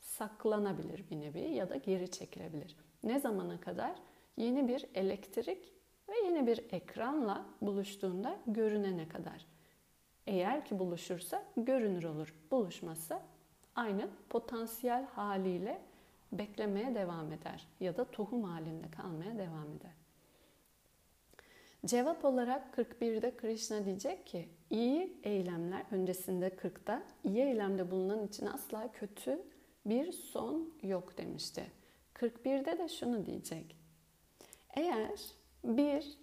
saklanabilir 0.00 1.10
bir 1.10 1.20
nevi 1.20 1.40
ya 1.40 1.70
da 1.70 1.76
geri 1.76 2.10
çekilebilir. 2.10 2.76
Ne 3.04 3.20
zamana 3.20 3.60
kadar? 3.60 3.92
Yeni 4.36 4.68
bir 4.68 4.86
elektrik 4.94 5.72
ve 6.08 6.12
yeni 6.24 6.46
bir 6.46 6.58
ekranla 6.70 7.46
buluştuğunda 7.60 8.36
görünene 8.46 9.08
kadar. 9.08 9.46
Eğer 10.26 10.64
ki 10.64 10.78
buluşursa 10.78 11.44
görünür 11.56 12.04
olur. 12.04 12.34
Buluşmazsa 12.50 13.22
aynı 13.76 14.08
potansiyel 14.30 15.06
haliyle 15.06 15.80
beklemeye 16.38 16.94
devam 16.94 17.32
eder 17.32 17.68
ya 17.80 17.96
da 17.96 18.04
tohum 18.10 18.44
halinde 18.44 18.90
kalmaya 18.90 19.38
devam 19.38 19.72
eder. 19.72 19.92
Cevap 21.86 22.24
olarak 22.24 22.74
41'de 22.76 23.36
Krishna 23.36 23.84
diyecek 23.84 24.26
ki 24.26 24.48
iyi 24.70 25.20
eylemler 25.22 25.82
öncesinde 25.90 26.48
40'ta 26.48 27.02
iyi 27.24 27.42
eylemde 27.42 27.90
bulunan 27.90 28.26
için 28.26 28.46
asla 28.46 28.92
kötü 28.92 29.42
bir 29.86 30.12
son 30.12 30.74
yok 30.82 31.18
demişti. 31.18 31.66
41'de 32.14 32.78
de 32.78 32.88
şunu 32.88 33.26
diyecek. 33.26 33.76
Eğer 34.76 35.20
bir 35.64 36.18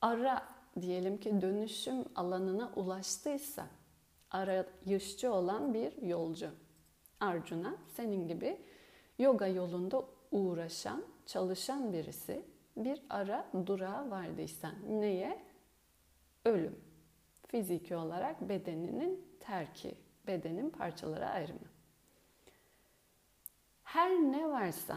ara 0.00 0.48
diyelim 0.80 1.18
ki 1.18 1.40
dönüşüm 1.40 2.04
alanına 2.14 2.72
ulaştıysa 2.76 3.66
arayışçı 4.30 5.32
olan 5.32 5.74
bir 5.74 6.02
yolcu 6.02 6.50
Arjuna 7.20 7.76
senin 7.94 8.28
gibi 8.28 8.60
yoga 9.18 9.46
yolunda 9.46 10.02
uğraşan, 10.30 11.04
çalışan 11.26 11.92
birisi 11.92 12.42
bir 12.76 13.02
ara 13.10 13.46
durağa 13.66 14.10
vardıysan 14.10 14.74
neye? 14.88 15.42
Ölüm. 16.44 16.80
Fiziki 17.46 17.96
olarak 17.96 18.48
bedeninin 18.48 19.26
terki, 19.40 19.94
bedenin 20.26 20.70
parçalara 20.70 21.30
ayrımı. 21.30 21.68
Her 23.84 24.10
ne 24.10 24.48
varsa 24.48 24.96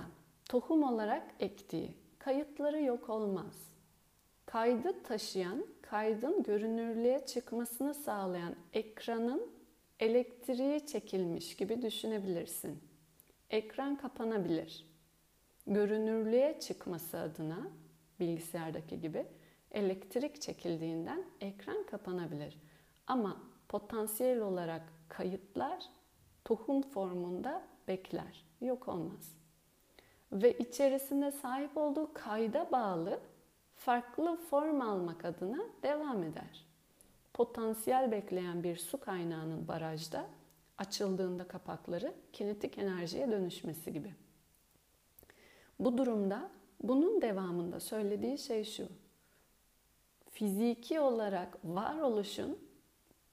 tohum 0.49 0.83
olarak 0.83 1.23
ektiği 1.39 1.97
kayıtları 2.19 2.81
yok 2.81 3.09
olmaz. 3.09 3.69
Kaydı 4.45 5.03
taşıyan, 5.03 5.65
kaydın 5.81 6.43
görünürlüğe 6.43 7.25
çıkmasını 7.25 7.93
sağlayan 7.93 8.55
ekranın 8.73 9.59
elektriği 10.00 10.86
çekilmiş 10.86 11.56
gibi 11.56 11.82
düşünebilirsin. 11.82 12.84
Ekran 13.50 13.96
kapanabilir. 13.96 14.86
Görünürlüğe 15.68 16.60
çıkması 16.60 17.20
adına 17.20 17.68
bilgisayardaki 18.20 19.00
gibi 19.01 19.25
elektrik 19.72 20.41
çekildiğinden 20.41 21.24
ekran 21.41 21.86
kapanabilir. 21.86 22.58
Ama 23.08 23.41
potansiyel 23.68 24.39
olarak 24.41 24.82
kayıtlar 25.10 25.84
tohum 26.46 26.82
formunda 26.82 27.68
bekler, 27.88 28.46
yok 28.62 28.88
olmaz. 28.88 29.36
Ve 30.32 30.58
içerisinde 30.58 31.32
sahip 31.32 31.77
olduğu 31.77 32.13
kayda 32.13 32.72
bağlı 32.72 33.20
farklı 33.75 34.38
form 34.38 34.82
almak 34.82 35.25
adına 35.25 35.60
devam 35.84 36.24
eder. 36.24 36.68
Potansiyel 37.39 38.12
bekleyen 38.12 38.63
bir 38.63 38.77
su 38.77 39.00
kaynağının 39.00 39.67
barajda 39.67 40.25
açıldığında 40.77 41.48
kapakları 41.48 42.13
kinetik 42.34 42.77
enerjiye 42.77 43.31
dönüşmesi 43.31 43.93
gibi. 43.93 44.13
Bu 45.79 45.98
durumda 45.98 46.51
bunun 46.84 47.22
devamında 47.22 47.79
söylediği 47.79 48.38
şey 48.38 48.63
şu. 48.63 48.88
Fiziki 50.29 51.00
olarak 51.00 51.58
varoluşun 51.63 52.58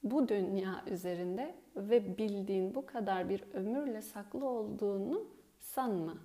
bu 0.03 0.27
dünya 0.27 0.83
üzerinde 0.87 1.55
ve 1.75 2.17
bildiğin 2.17 2.75
bu 2.75 2.85
kadar 2.85 3.29
bir 3.29 3.43
ömürle 3.53 4.01
saklı 4.01 4.45
olduğunu 4.45 5.27
sanma. 5.59 6.17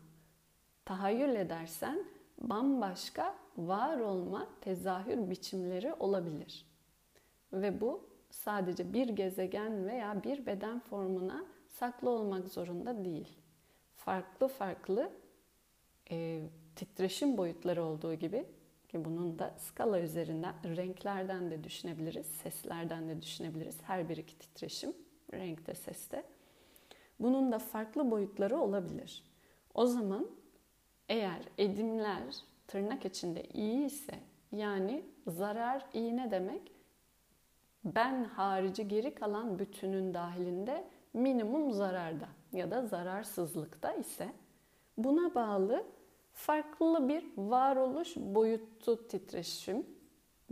Tahayyül 0.85 1.37
edersen 1.37 2.05
bambaşka 2.39 3.35
var 3.57 3.99
olma 3.99 4.49
tezahür 4.61 5.31
biçimleri 5.31 5.95
olabilir. 5.95 6.72
Ve 7.53 7.81
bu 7.81 8.07
sadece 8.31 8.93
bir 8.93 9.09
gezegen 9.09 9.87
veya 9.87 10.25
bir 10.25 10.47
beden 10.47 10.81
formuna 10.81 11.45
saklı 11.69 12.11
olmak 12.11 12.49
zorunda 12.49 13.05
değil. 13.05 13.29
Farklı 13.97 14.49
farklı 14.49 15.13
e, 16.11 16.43
titreşim 16.77 17.39
boyutları 17.39 17.85
olduğu 17.85 18.15
gibi 18.15 18.47
ki 18.89 19.05
bunun 19.05 19.39
da 19.39 19.55
skala 19.59 20.01
üzerinden 20.01 20.55
renklerden 20.77 21.51
de 21.51 21.65
düşünebiliriz, 21.65 22.27
seslerden 22.27 23.09
de 23.09 23.23
düşünebiliriz. 23.23 23.79
Her 23.83 24.09
bir 24.09 24.17
iki 24.17 24.39
titreşim, 24.39 24.93
renkte, 25.33 25.75
seste. 25.75 26.25
Bunun 27.21 27.53
da 27.53 27.59
farklı 27.59 28.11
boyutları 28.11 28.59
olabilir. 28.59 29.25
O 29.75 29.87
zaman 29.87 30.27
eğer 31.09 31.43
edimler 31.59 32.35
tırnak 32.69 33.05
içinde 33.05 33.45
iyi 33.45 33.87
ise 33.87 34.15
yani 34.53 35.05
zarar 35.27 35.87
iyi 35.93 36.17
ne 36.17 36.31
demek? 36.31 36.82
Ben 37.85 38.25
harici 38.25 38.89
geri 38.89 39.15
kalan 39.15 39.59
bütünün 39.59 40.15
dahilinde 40.15 40.85
minimum 41.15 41.73
zararda 41.73 42.29
ya 42.53 42.71
da 42.71 42.87
zararsızlıkta 42.87 43.93
ise 43.93 44.33
buna 44.99 45.35
bağlı 45.35 45.85
farklı 46.33 47.09
bir 47.09 47.25
varoluş 47.37 48.17
boyutu 48.17 49.09
titreşim 49.09 49.87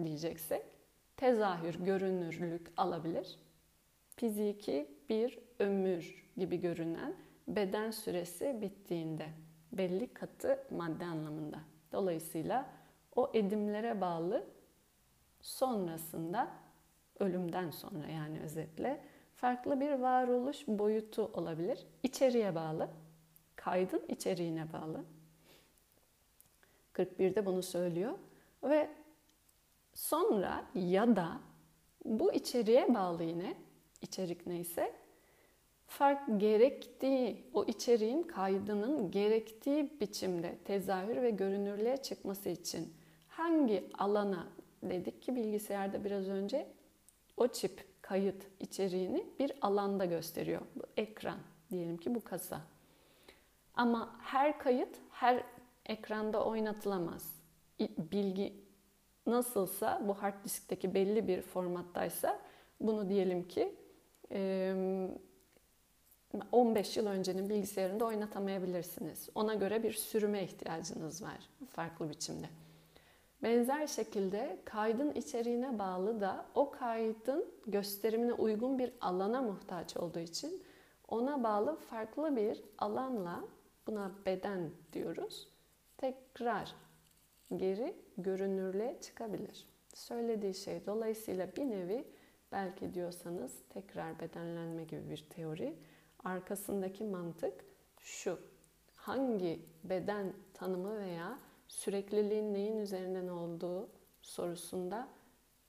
diyeceksek 0.04 0.62
tezahür, 1.16 1.74
görünürlük 1.74 2.72
alabilir. 2.76 3.38
Fiziki 4.16 4.90
bir 5.08 5.38
ömür 5.58 6.30
gibi 6.36 6.60
görünen 6.60 7.14
beden 7.48 7.90
süresi 7.90 8.58
bittiğinde 8.60 9.26
belli 9.72 10.14
katı 10.14 10.58
madde 10.70 11.04
anlamında. 11.04 11.58
Dolayısıyla 11.92 12.70
o 13.16 13.30
edimlere 13.34 14.00
bağlı 14.00 14.46
sonrasında 15.40 16.50
ölümden 17.20 17.70
sonra 17.70 18.06
yani 18.06 18.40
özetle 18.40 19.00
farklı 19.36 19.80
bir 19.80 19.92
varoluş 19.92 20.68
boyutu 20.68 21.30
olabilir. 21.34 21.86
İçeriye 22.02 22.54
bağlı, 22.54 22.88
kaydın 23.56 24.02
içeriğine 24.08 24.72
bağlı. 24.72 25.04
41'de 26.94 27.46
bunu 27.46 27.62
söylüyor 27.62 28.12
ve 28.62 28.90
sonra 29.94 30.64
ya 30.74 31.16
da 31.16 31.40
bu 32.04 32.32
içeriğe 32.32 32.94
bağlı 32.94 33.24
yine 33.24 33.54
içerik 34.02 34.46
neyse 34.46 34.92
fark 35.86 36.40
gerektiği, 36.40 37.44
o 37.54 37.64
içeriğin 37.64 38.22
kaydının 38.22 39.10
gerektiği 39.10 40.00
biçimde 40.00 40.58
tezahür 40.64 41.22
ve 41.22 41.30
görünürlüğe 41.30 41.96
çıkması 41.96 42.48
için 42.48 42.92
hangi 43.28 43.84
alana 43.98 44.48
dedik 44.82 45.22
ki 45.22 45.36
bilgisayarda 45.36 46.04
biraz 46.04 46.28
önce 46.28 46.66
o 47.40 47.48
çip 47.48 48.02
kayıt 48.02 48.46
içeriğini 48.60 49.26
bir 49.38 49.52
alanda 49.60 50.04
gösteriyor. 50.04 50.60
Bu 50.76 50.82
ekran 50.96 51.38
diyelim 51.70 51.96
ki 51.96 52.14
bu 52.14 52.24
kasa. 52.24 52.60
Ama 53.74 54.16
her 54.22 54.58
kayıt 54.58 54.96
her 55.10 55.44
ekranda 55.86 56.44
oynatılamaz. 56.44 57.34
Bilgi 57.98 58.64
nasılsa 59.26 60.02
bu 60.08 60.14
hard 60.14 60.44
diskteki 60.44 60.94
belli 60.94 61.28
bir 61.28 61.42
formattaysa 61.42 62.40
bunu 62.80 63.08
diyelim 63.08 63.48
ki 63.48 63.74
15 66.52 66.96
yıl 66.96 67.06
öncenin 67.06 67.48
bilgisayarında 67.48 68.04
oynatamayabilirsiniz. 68.04 69.28
Ona 69.34 69.54
göre 69.54 69.82
bir 69.82 69.92
sürüme 69.92 70.44
ihtiyacınız 70.44 71.22
var 71.22 71.48
farklı 71.72 72.10
biçimde. 72.10 72.46
Benzer 73.42 73.86
şekilde 73.86 74.58
kaydın 74.64 75.12
içeriğine 75.12 75.78
bağlı 75.78 76.20
da 76.20 76.46
o 76.54 76.70
kaydın 76.70 77.44
gösterimine 77.66 78.32
uygun 78.32 78.78
bir 78.78 78.92
alana 79.00 79.42
muhtaç 79.42 79.96
olduğu 79.96 80.18
için 80.18 80.62
ona 81.08 81.42
bağlı 81.42 81.76
farklı 81.76 82.36
bir 82.36 82.62
alanla 82.78 83.44
buna 83.86 84.12
beden 84.26 84.70
diyoruz. 84.92 85.48
Tekrar 85.98 86.74
geri 87.56 87.96
görünürlüğe 88.18 88.98
çıkabilir. 89.00 89.66
Söylediği 89.94 90.54
şey 90.54 90.86
dolayısıyla 90.86 91.56
bir 91.56 91.70
nevi 91.70 92.04
belki 92.52 92.94
diyorsanız 92.94 93.52
tekrar 93.68 94.20
bedenlenme 94.20 94.84
gibi 94.84 95.10
bir 95.10 95.26
teori 95.30 95.76
arkasındaki 96.24 97.04
mantık 97.04 97.64
şu. 98.00 98.38
Hangi 98.94 99.62
beden 99.84 100.32
tanımı 100.54 100.98
veya 100.98 101.38
sürekliliğin 101.70 102.54
neyin 102.54 102.76
üzerinden 102.76 103.28
olduğu 103.28 103.88
sorusunda 104.22 105.08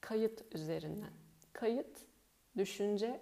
kayıt 0.02 0.56
üzerinden. 0.56 1.14
Kayıt, 1.54 1.98
düşünce, 2.58 3.22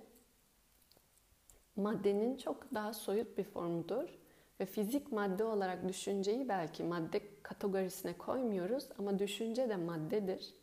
maddenin 1.76 2.38
çok 2.38 2.74
daha 2.74 2.94
soyut 2.94 3.38
bir 3.38 3.44
formudur. 3.44 4.20
Ve 4.60 4.66
fizik 4.66 5.12
madde 5.12 5.44
olarak 5.44 5.88
düşünceyi 5.88 6.50
belki 6.50 6.84
madde 6.84 7.22
kategorisine 7.44 8.18
koymuyoruz 8.18 8.90
ama 9.00 9.20
düşünce 9.20 9.70
de 9.70 9.76
maddedir. 9.76 10.54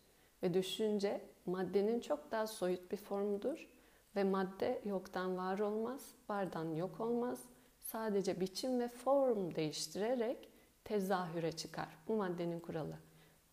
Ve 0.43 0.55
düşünce 0.55 1.21
maddenin 1.47 2.01
çok 2.01 2.31
daha 2.31 2.47
soyut 2.47 2.93
bir 2.93 2.97
formudur 2.97 3.69
ve 4.17 4.25
madde 4.25 4.83
yoktan 4.85 5.37
var 5.37 5.59
olmaz, 5.59 6.15
vardan 6.29 6.75
yok 6.75 7.01
olmaz. 7.01 7.43
Sadece 7.81 8.41
biçim 8.41 8.81
ve 8.81 8.89
form 8.89 9.55
değiştirerek 9.55 10.49
tezahüre 10.87 11.53
çıkar. 11.53 11.89
Bu 12.09 12.17
maddenin 12.17 12.61
kuralı. 12.61 12.97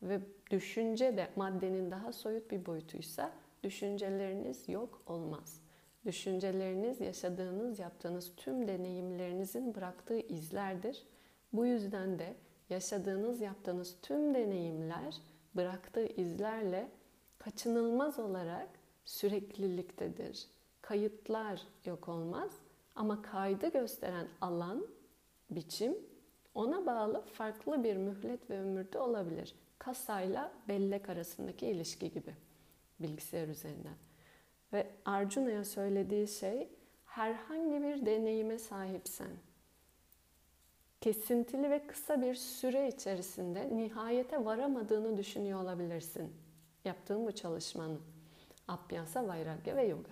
Ve 0.02 0.20
düşünce 0.52 1.18
de 1.18 1.30
maddenin 1.36 1.92
daha 1.92 2.14
soyut 2.14 2.52
bir 2.52 2.66
boyutuysa 2.66 3.32
düşünceleriniz 3.64 4.70
yok 4.70 5.02
olmaz. 5.08 5.62
Düşünceleriniz, 6.06 7.02
yaşadığınız, 7.02 7.80
yaptığınız 7.80 8.32
tüm 8.38 8.68
deneyimlerinizin 8.68 9.76
bıraktığı 9.76 10.20
izlerdir. 10.20 11.04
Bu 11.54 11.66
yüzden 11.66 12.20
de 12.20 12.36
yaşadığınız, 12.70 13.42
yaptığınız 13.42 13.96
tüm 14.02 14.34
deneyimler 14.34 15.18
bıraktığı 15.56 16.06
izlerle 16.06 16.88
kaçınılmaz 17.40 18.20
olarak 18.20 18.70
sürekliliktedir. 19.06 20.48
Kayıtlar 20.82 21.62
yok 21.86 22.10
olmaz 22.10 22.52
ama 22.96 23.22
kaydı 23.22 23.68
gösteren 23.68 24.28
alan, 24.42 24.88
biçim 25.50 25.98
ona 26.56 26.86
bağlı 26.86 27.22
farklı 27.22 27.84
bir 27.84 27.98
mühlet 27.98 28.50
ve 28.50 28.60
ömürde 28.60 29.00
olabilir. 29.00 29.56
Kasayla 29.80 30.52
bellek 30.68 31.10
arasındaki 31.10 31.68
ilişki 31.68 32.12
gibi 32.12 32.36
bilgisayar 33.00 33.48
üzerinden. 33.48 33.96
Ve 34.74 34.88
Arjuna'ya 35.06 35.66
söylediği 35.66 36.28
şey 36.28 36.70
herhangi 37.06 37.84
bir 37.84 38.06
deneyime 38.06 38.60
sahipsen 38.60 39.32
kesintili 41.04 41.70
ve 41.70 41.88
kısa 41.88 42.22
bir 42.22 42.36
süre 42.36 42.88
içerisinde 42.88 43.78
nihayete 43.78 44.46
varamadığını 44.46 45.18
düşünüyor 45.18 45.62
olabilirsin. 45.62 46.34
Yaptığın 46.86 47.28
bu 47.28 47.32
çalışmanı. 47.32 47.98
Abhyasa, 48.68 49.28
Vairagya 49.28 49.76
ve 49.76 49.84
Yoga. 49.84 50.12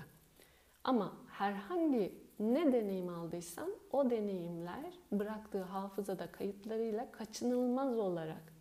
Ama 0.83 1.13
herhangi 1.29 2.20
ne 2.41 2.73
deneyim 2.73 3.09
aldıysan 3.09 3.71
o 3.91 4.09
deneyimler 4.09 4.93
bıraktığı 5.11 5.61
hafızada 5.63 6.31
kayıtlarıyla 6.31 7.11
kaçınılmaz 7.11 7.97
olarak 7.97 8.53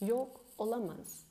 yok 0.00 0.44
olamaz. 0.58 1.26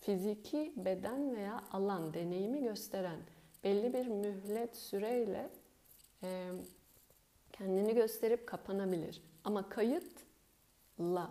Fiziki 0.00 0.72
beden 0.76 1.36
veya 1.36 1.64
alan 1.72 2.14
deneyimi 2.14 2.62
gösteren 2.62 3.18
belli 3.64 3.94
bir 3.94 4.06
mühlet 4.06 4.76
süreyle 4.76 5.50
e, 6.22 6.50
kendini 7.52 7.94
gösterip 7.94 8.46
kapanabilir. 8.46 9.22
Ama 9.44 9.68
kayıtla 9.68 11.30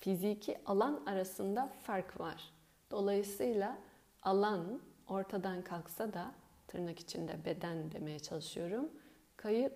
fiziki 0.00 0.58
alan 0.66 1.02
arasında 1.06 1.72
fark 1.82 2.20
var. 2.20 2.52
Dolayısıyla 2.90 3.78
alan 4.22 4.80
ortadan 5.08 5.62
kalksa 5.62 6.12
da 6.12 6.34
tırnak 6.72 6.98
içinde 6.98 7.44
beden 7.44 7.92
demeye 7.92 8.18
çalışıyorum. 8.18 8.90
Kayıt 9.36 9.72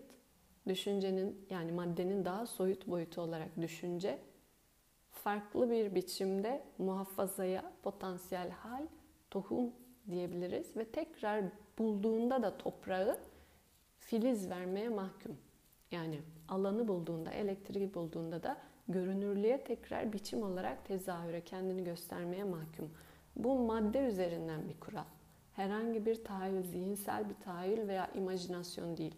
düşüncenin 0.69 1.47
yani 1.51 1.73
maddenin 1.73 2.25
daha 2.25 2.47
soyut 2.47 2.87
boyutu 2.87 3.21
olarak 3.21 3.61
düşünce 3.61 4.19
farklı 5.11 5.71
bir 5.71 5.95
biçimde 5.95 6.63
muhafazaya 6.79 7.73
potansiyel 7.83 8.51
hal 8.51 8.87
tohum 9.31 9.73
diyebiliriz 10.11 10.77
ve 10.77 10.85
tekrar 10.85 11.45
bulduğunda 11.79 12.43
da 12.43 12.59
toprağı 12.59 13.19
filiz 13.99 14.51
vermeye 14.51 14.89
mahkum. 14.89 15.37
Yani 15.91 16.21
alanı 16.49 16.89
bulduğunda, 16.89 17.31
elektriği 17.31 17.95
bulduğunda 17.95 18.43
da 18.43 18.57
görünürlüğe 18.89 19.65
tekrar 19.65 20.13
biçim 20.13 20.43
olarak 20.43 20.85
tezahüre, 20.85 21.41
kendini 21.45 21.85
göstermeye 21.85 22.45
mahkum. 22.45 22.91
Bu 23.37 23.59
madde 23.59 23.99
üzerinden 23.99 24.69
bir 24.69 24.81
kural. 24.81 25.05
Herhangi 25.57 26.07
bir 26.07 26.25
tahayyül, 26.25 26.63
zihinsel 26.63 27.29
bir 27.29 27.35
tahayyül 27.35 27.89
veya 27.89 28.11
imajinasyon 28.15 28.97
değil. 28.97 29.15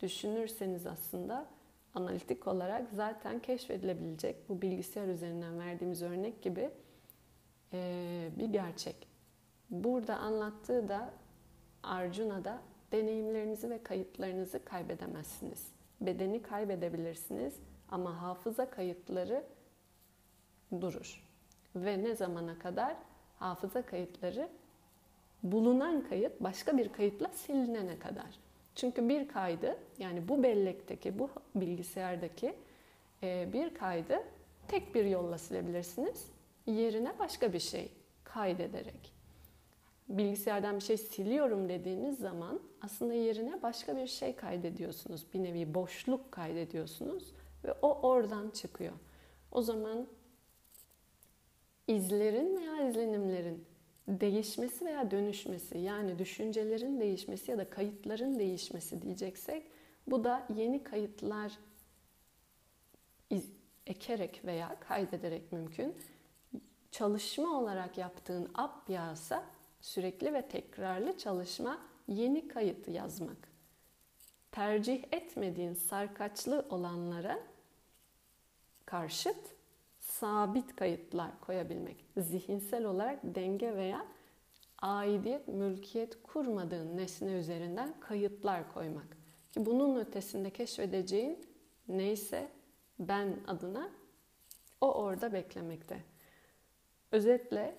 Düşünürseniz 0.00 0.86
aslında 0.86 1.46
analitik 1.94 2.46
olarak 2.46 2.88
zaten 2.92 3.38
keşfedilebilecek 3.38 4.48
bu 4.48 4.62
bilgisayar 4.62 5.08
üzerinden 5.08 5.58
verdiğimiz 5.58 6.02
örnek 6.02 6.42
gibi 6.42 6.70
bir 8.38 8.44
gerçek. 8.44 9.08
Burada 9.70 10.16
anlattığı 10.16 10.88
da 10.88 11.10
Arjuna'da 11.82 12.58
deneyimlerinizi 12.92 13.70
ve 13.70 13.82
kayıtlarınızı 13.82 14.64
kaybedemezsiniz. 14.64 15.72
Bedeni 16.00 16.42
kaybedebilirsiniz 16.42 17.54
ama 17.88 18.22
hafıza 18.22 18.70
kayıtları 18.70 19.44
durur. 20.80 21.28
Ve 21.76 22.04
ne 22.04 22.14
zamana 22.14 22.58
kadar? 22.58 22.96
Hafıza 23.38 23.82
kayıtları 23.82 24.48
bulunan 25.42 26.08
kayıt 26.08 26.40
başka 26.40 26.78
bir 26.78 26.92
kayıtla 26.92 27.28
silinene 27.28 27.98
kadar. 27.98 28.38
Çünkü 28.74 29.08
bir 29.08 29.28
kaydı 29.28 29.76
yani 29.98 30.28
bu 30.28 30.42
bellekteki, 30.42 31.18
bu 31.18 31.30
bilgisayardaki 31.54 32.54
e, 33.22 33.52
bir 33.52 33.74
kaydı 33.74 34.22
tek 34.68 34.94
bir 34.94 35.04
yolla 35.04 35.38
silebilirsiniz. 35.38 36.26
Yerine 36.66 37.18
başka 37.18 37.52
bir 37.52 37.58
şey 37.58 37.92
kaydederek. 38.24 39.12
Bilgisayardan 40.08 40.76
bir 40.76 40.80
şey 40.80 40.96
siliyorum 40.96 41.68
dediğiniz 41.68 42.18
zaman 42.18 42.60
aslında 42.82 43.14
yerine 43.14 43.62
başka 43.62 43.96
bir 43.96 44.06
şey 44.06 44.36
kaydediyorsunuz. 44.36 45.26
Bir 45.34 45.42
nevi 45.42 45.74
boşluk 45.74 46.32
kaydediyorsunuz 46.32 47.32
ve 47.64 47.72
o 47.82 48.08
oradan 48.08 48.50
çıkıyor. 48.50 48.92
O 49.52 49.62
zaman 49.62 50.06
izlerin 51.88 52.56
veya 52.56 52.88
izlenimlerin 52.88 53.64
değişmesi 54.08 54.84
veya 54.84 55.10
dönüşmesi 55.10 55.78
yani 55.78 56.18
düşüncelerin 56.18 57.00
değişmesi 57.00 57.50
ya 57.50 57.58
da 57.58 57.70
kayıtların 57.70 58.38
değişmesi 58.38 59.02
diyeceksek 59.02 59.66
bu 60.06 60.24
da 60.24 60.46
yeni 60.56 60.84
kayıtlar 60.84 61.58
iz, 63.30 63.52
ekerek 63.86 64.44
veya 64.44 64.80
kaydederek 64.80 65.52
mümkün. 65.52 65.96
Çalışma 66.90 67.58
olarak 67.58 67.98
yaptığın 67.98 68.50
abhyasa 68.54 69.44
sürekli 69.80 70.34
ve 70.34 70.48
tekrarlı 70.48 71.18
çalışma 71.18 71.78
yeni 72.08 72.48
kayıt 72.48 72.88
yazmak. 72.88 73.52
Tercih 74.52 75.04
etmediğin 75.12 75.74
sarkaçlı 75.74 76.66
olanlara 76.70 77.38
karşıt 78.86 79.56
sabit 80.22 80.76
kayıtlar 80.76 81.40
koyabilmek. 81.40 82.04
Zihinsel 82.16 82.84
olarak 82.84 83.18
denge 83.22 83.76
veya 83.76 84.06
aidiyet, 84.78 85.48
mülkiyet 85.48 86.22
kurmadığın 86.22 86.96
nesne 86.96 87.32
üzerinden 87.32 88.00
kayıtlar 88.00 88.72
koymak. 88.74 89.16
Ki 89.52 89.66
bunun 89.66 89.96
ötesinde 89.96 90.50
keşfedeceğin 90.50 91.46
neyse 91.88 92.48
ben 92.98 93.36
adına 93.46 93.90
o 94.80 94.94
orada 94.94 95.32
beklemekte. 95.32 96.00
Özetle 97.12 97.76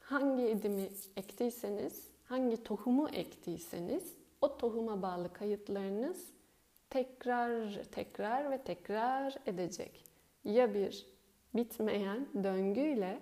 hangi 0.00 0.42
edimi 0.42 0.88
ektiyseniz, 1.16 2.08
hangi 2.24 2.62
tohumu 2.62 3.08
ektiyseniz 3.08 4.14
o 4.40 4.56
tohuma 4.56 5.02
bağlı 5.02 5.32
kayıtlarınız 5.32 6.26
tekrar 6.90 7.82
tekrar 7.92 8.50
ve 8.50 8.62
tekrar 8.62 9.36
edecek 9.46 10.07
ya 10.48 10.74
bir 10.74 11.06
bitmeyen 11.54 12.28
döngüyle 12.44 13.18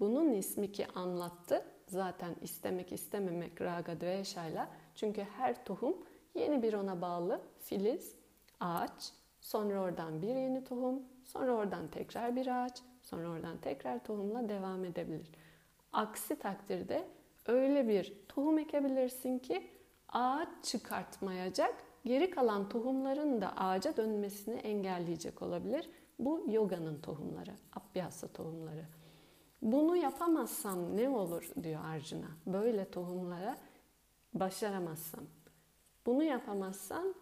bunun 0.00 0.32
ismi 0.32 0.72
ki 0.72 0.86
anlattı. 0.94 1.64
Zaten 1.86 2.36
istemek 2.42 2.92
istememek 2.92 3.60
raga 3.60 4.00
dveşayla. 4.00 4.68
Çünkü 4.94 5.22
her 5.22 5.64
tohum 5.64 5.96
yeni 6.34 6.62
bir 6.62 6.72
ona 6.72 7.00
bağlı 7.00 7.40
filiz, 7.58 8.14
ağaç, 8.60 9.12
sonra 9.40 9.80
oradan 9.80 10.22
bir 10.22 10.34
yeni 10.34 10.64
tohum, 10.64 11.02
sonra 11.24 11.52
oradan 11.52 11.88
tekrar 11.88 12.36
bir 12.36 12.64
ağaç, 12.64 12.82
sonra 13.02 13.28
oradan 13.28 13.58
tekrar 13.58 14.04
tohumla 14.04 14.48
devam 14.48 14.84
edebilir. 14.84 15.30
Aksi 15.92 16.38
takdirde 16.38 17.04
öyle 17.46 17.88
bir 17.88 18.14
tohum 18.28 18.58
ekebilirsin 18.58 19.38
ki 19.38 19.66
ağaç 20.08 20.48
çıkartmayacak, 20.62 21.74
geri 22.04 22.30
kalan 22.30 22.68
tohumların 22.68 23.40
da 23.40 23.56
ağaca 23.56 23.96
dönmesini 23.96 24.56
engelleyecek 24.56 25.42
olabilir. 25.42 25.90
Bu 26.20 26.44
yoganın 26.48 27.00
tohumları, 27.00 27.52
abhyasa 27.72 28.28
tohumları. 28.28 28.84
Bunu 29.62 29.96
yapamazsam 29.96 30.96
ne 30.96 31.08
olur 31.08 31.50
diyor 31.62 31.84
Arjuna. 31.84 32.28
Böyle 32.46 32.90
tohumlara 32.90 33.56
başaramazsam. 34.34 35.24
Bunu 36.06 36.22
yapamazsan 36.22 37.14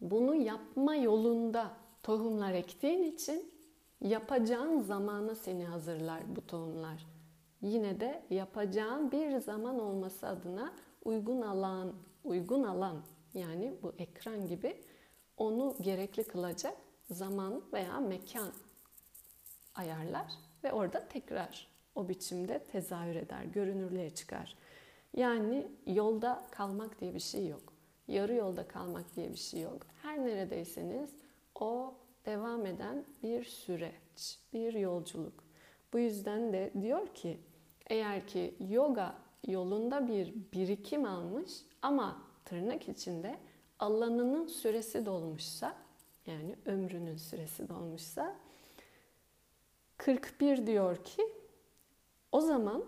bunu 0.00 0.34
yapma 0.34 0.94
yolunda 0.94 1.70
tohumlar 2.02 2.52
ektiğin 2.52 3.02
için 3.02 3.52
yapacağın 4.00 4.80
zamana 4.80 5.34
seni 5.34 5.64
hazırlar 5.64 6.36
bu 6.36 6.46
tohumlar. 6.46 7.06
Yine 7.62 8.00
de 8.00 8.22
yapacağın 8.30 9.12
bir 9.12 9.38
zaman 9.38 9.80
olması 9.80 10.26
adına 10.28 10.72
uygun 11.04 11.42
alan, 11.42 11.92
uygun 12.24 12.62
alan 12.62 12.96
yani 13.34 13.74
bu 13.82 13.92
ekran 13.98 14.46
gibi 14.46 14.76
onu 15.36 15.76
gerekli 15.80 16.24
kılacak 16.24 16.76
zaman 17.10 17.62
veya 17.72 18.00
mekan 18.00 18.52
ayarlar 19.74 20.32
ve 20.64 20.72
orada 20.72 21.08
tekrar 21.08 21.68
o 21.94 22.08
biçimde 22.08 22.58
tezahür 22.64 23.16
eder, 23.16 23.44
görünürlüğe 23.44 24.14
çıkar. 24.14 24.56
Yani 25.14 25.66
yolda 25.86 26.46
kalmak 26.50 27.00
diye 27.00 27.14
bir 27.14 27.20
şey 27.20 27.46
yok. 27.46 27.72
Yarı 28.08 28.34
yolda 28.34 28.68
kalmak 28.68 29.16
diye 29.16 29.30
bir 29.30 29.36
şey 29.36 29.60
yok. 29.60 29.86
Her 30.02 30.24
neredeyseniz 30.24 31.10
o 31.60 31.94
devam 32.26 32.66
eden 32.66 33.04
bir 33.22 33.44
süreç, 33.44 34.38
bir 34.52 34.74
yolculuk. 34.74 35.44
Bu 35.92 35.98
yüzden 35.98 36.52
de 36.52 36.72
diyor 36.80 37.14
ki 37.14 37.40
eğer 37.86 38.26
ki 38.26 38.54
yoga 38.68 39.14
yolunda 39.46 40.08
bir 40.08 40.34
birikim 40.52 41.04
almış 41.04 41.52
ama 41.82 42.22
tırnak 42.44 42.88
içinde 42.88 43.38
alanının 43.78 44.46
süresi 44.46 45.06
dolmuşsa 45.06 45.76
yani 46.26 46.56
ömrünün 46.66 47.16
süresi 47.16 47.68
dolmuşsa 47.68 48.36
41 49.96 50.66
diyor 50.66 51.04
ki 51.04 51.22
o 52.32 52.40
zaman 52.40 52.84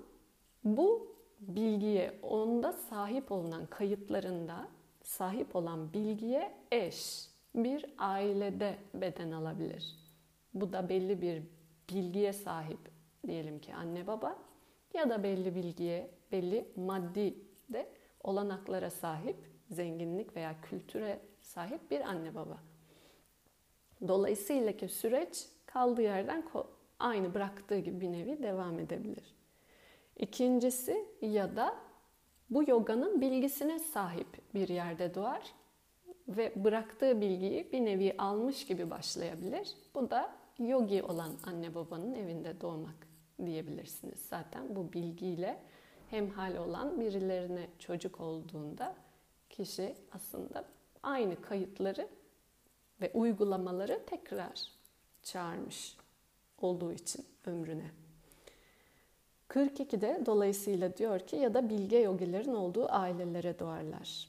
bu 0.65 1.17
bilgiye 1.41 2.19
onda 2.23 2.73
sahip 2.73 3.33
olunan 3.33 3.67
kayıtlarında 3.67 4.69
sahip 5.03 5.57
olan 5.57 5.93
bilgiye 5.93 6.55
eş 6.73 7.29
bir 7.55 7.87
ailede 7.99 8.79
beden 8.95 9.31
alabilir. 9.31 9.97
Bu 10.55 10.73
da 10.73 10.89
belli 10.89 11.23
bir 11.23 11.43
bilgiye 11.91 12.33
sahip 12.33 12.79
diyelim 13.27 13.59
ki 13.59 13.75
anne 13.75 14.07
baba 14.07 14.39
ya 14.95 15.11
da 15.11 15.23
belli 15.23 15.55
bilgiye, 15.55 16.11
belli 16.33 16.69
maddi 16.77 17.35
de 17.73 17.89
olanaklara 18.25 18.91
sahip, 18.91 19.37
zenginlik 19.71 20.37
veya 20.37 20.61
kültüre 20.61 21.21
sahip 21.41 21.91
bir 21.91 22.01
anne 22.01 22.35
baba. 22.35 22.68
Dolayısıyla 24.09 24.77
ki 24.77 24.89
süreç 24.89 25.47
kaldığı 25.67 26.03
yerden 26.03 26.45
aynı 26.99 27.35
bıraktığı 27.35 27.79
gibi 27.79 28.01
bir 28.01 28.13
nevi 28.13 28.43
devam 28.43 28.79
edebilir. 28.79 29.35
İkincisi 30.17 31.07
ya 31.23 31.57
da 31.57 31.75
bu 32.51 32.71
yoganın 32.71 33.21
bilgisine 33.21 33.79
sahip 33.79 34.55
bir 34.55 34.69
yerde 34.69 35.15
doğar 35.15 35.55
ve 36.29 36.65
bıraktığı 36.65 37.21
bilgiyi 37.21 37.73
bir 37.73 37.85
nevi 37.85 38.15
almış 38.19 38.67
gibi 38.67 38.91
başlayabilir. 38.91 39.77
Bu 39.95 40.11
da 40.11 40.35
yogi 40.59 41.03
olan 41.03 41.33
anne 41.47 41.75
babanın 41.75 42.15
evinde 42.15 42.61
doğmak 42.61 43.09
diyebilirsiniz. 43.47 44.19
Zaten 44.19 44.77
bu 44.77 44.93
bilgiyle 44.93 45.61
hemhal 46.11 46.57
olan 46.57 47.01
birilerine 47.01 47.67
çocuk 47.79 48.21
olduğunda 48.21 48.95
kişi 49.51 49.95
aslında 50.13 50.65
aynı 51.03 51.41
kayıtları 51.41 52.09
ve 53.01 53.11
uygulamaları 53.15 54.07
tekrar 54.07 54.73
çağırmış 55.23 55.97
olduğu 56.61 56.93
için 56.93 57.27
ömrüne. 57.47 57.91
42'de 59.49 60.23
dolayısıyla 60.27 60.97
diyor 60.97 61.21
ki 61.21 61.37
ya 61.37 61.55
da 61.55 61.71
bilge 61.71 61.99
yogilerin 61.99 62.55
olduğu 62.55 62.93
ailelere 62.93 63.59
doğarlar. 63.59 64.29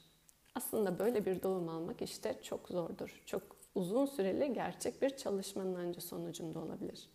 Aslında 0.55 0.99
böyle 0.99 1.25
bir 1.25 1.43
doğum 1.43 1.69
almak 1.69 2.01
işte 2.01 2.39
çok 2.43 2.67
zordur. 2.67 3.23
Çok 3.25 3.41
uzun 3.75 4.05
süreli 4.05 4.53
gerçek 4.53 5.01
bir 5.01 5.17
çalışmanın 5.17 5.75
önce 5.75 6.01
sonucunda 6.01 6.60
olabilir. 6.60 7.10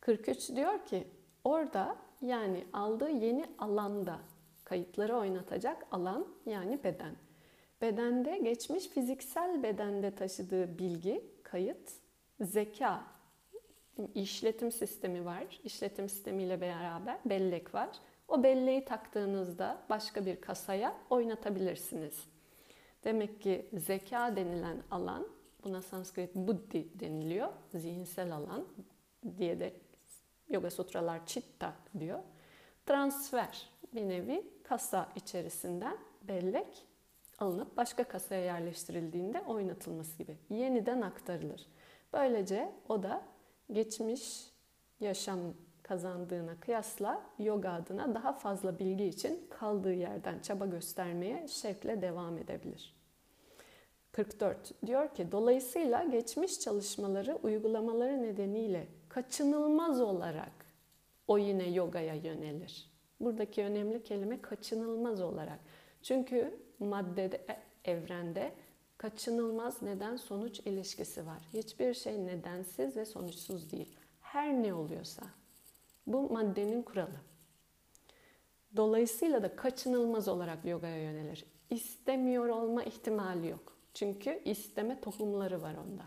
43 0.00 0.48
diyor 0.48 0.86
ki 0.86 1.06
orada 1.44 1.96
yani 2.20 2.64
aldığı 2.72 3.10
yeni 3.10 3.46
alanda 3.58 4.18
kayıtları 4.64 5.16
oynatacak 5.16 5.86
alan 5.90 6.26
yani 6.46 6.84
beden. 6.84 7.16
Bedende 7.82 8.38
geçmiş 8.38 8.88
fiziksel 8.88 9.62
bedende 9.62 10.14
taşıdığı 10.14 10.78
bilgi, 10.78 11.24
kayıt, 11.42 11.92
zeka, 12.40 13.04
işletim 14.14 14.72
sistemi 14.72 15.24
var. 15.24 15.60
İşletim 15.64 16.08
sistemiyle 16.08 16.60
beraber 16.60 17.18
bellek 17.24 17.74
var. 17.74 17.88
O 18.28 18.42
belleği 18.42 18.84
taktığınızda 18.84 19.82
başka 19.90 20.26
bir 20.26 20.40
kasaya 20.40 20.96
oynatabilirsiniz. 21.10 22.26
Demek 23.04 23.42
ki 23.42 23.66
zeka 23.72 24.36
denilen 24.36 24.82
alan, 24.90 25.28
buna 25.64 25.82
Sanskrit 25.82 26.34
buddhi 26.34 27.00
deniliyor, 27.00 27.48
zihinsel 27.74 28.36
alan 28.36 28.68
diye 29.38 29.60
de 29.60 29.72
Yoga 30.48 30.70
Sutralar 30.70 31.26
Chitta 31.26 31.74
diyor. 31.98 32.18
Transfer 32.86 33.70
bir 33.94 34.08
nevi 34.08 34.50
kasa 34.64 35.08
içerisinden 35.16 35.96
bellek 36.22 36.86
alınıp 37.42 37.76
başka 37.76 38.04
kasaya 38.04 38.44
yerleştirildiğinde 38.44 39.42
oynatılması 39.46 40.18
gibi. 40.18 40.36
Yeniden 40.50 41.00
aktarılır. 41.00 41.66
Böylece 42.12 42.72
o 42.88 43.02
da 43.02 43.22
geçmiş 43.72 44.50
yaşam 45.00 45.38
kazandığına 45.82 46.60
kıyasla 46.60 47.22
yoga 47.38 47.70
adına 47.70 48.14
daha 48.14 48.32
fazla 48.32 48.78
bilgi 48.78 49.04
için 49.04 49.46
kaldığı 49.50 49.92
yerden 49.94 50.38
çaba 50.38 50.66
göstermeye 50.66 51.48
şevkle 51.48 52.02
devam 52.02 52.38
edebilir. 52.38 52.94
44 54.12 54.86
diyor 54.86 55.14
ki 55.14 55.32
dolayısıyla 55.32 56.04
geçmiş 56.04 56.60
çalışmaları 56.60 57.38
uygulamaları 57.42 58.22
nedeniyle 58.22 58.86
kaçınılmaz 59.08 60.00
olarak 60.00 60.52
o 61.28 61.38
yine 61.38 61.70
yogaya 61.70 62.14
yönelir. 62.14 62.90
Buradaki 63.20 63.62
önemli 63.62 64.02
kelime 64.02 64.40
kaçınılmaz 64.40 65.20
olarak. 65.20 65.58
Çünkü 66.02 66.58
maddede, 66.78 67.40
evrende 67.84 68.52
kaçınılmaz 68.98 69.82
neden 69.82 70.16
sonuç 70.16 70.60
ilişkisi 70.60 71.26
var. 71.26 71.48
Hiçbir 71.54 71.94
şey 71.94 72.26
nedensiz 72.26 72.96
ve 72.96 73.04
sonuçsuz 73.04 73.70
değil. 73.72 73.96
Her 74.20 74.62
ne 74.62 74.74
oluyorsa. 74.74 75.22
Bu 76.06 76.30
maddenin 76.32 76.82
kuralı. 76.82 77.20
Dolayısıyla 78.76 79.42
da 79.42 79.56
kaçınılmaz 79.56 80.28
olarak 80.28 80.64
yogaya 80.64 81.02
yönelir. 81.02 81.44
İstemiyor 81.70 82.48
olma 82.48 82.82
ihtimali 82.82 83.48
yok. 83.48 83.76
Çünkü 83.94 84.42
isteme 84.44 85.00
tohumları 85.00 85.62
var 85.62 85.74
onda. 85.74 86.04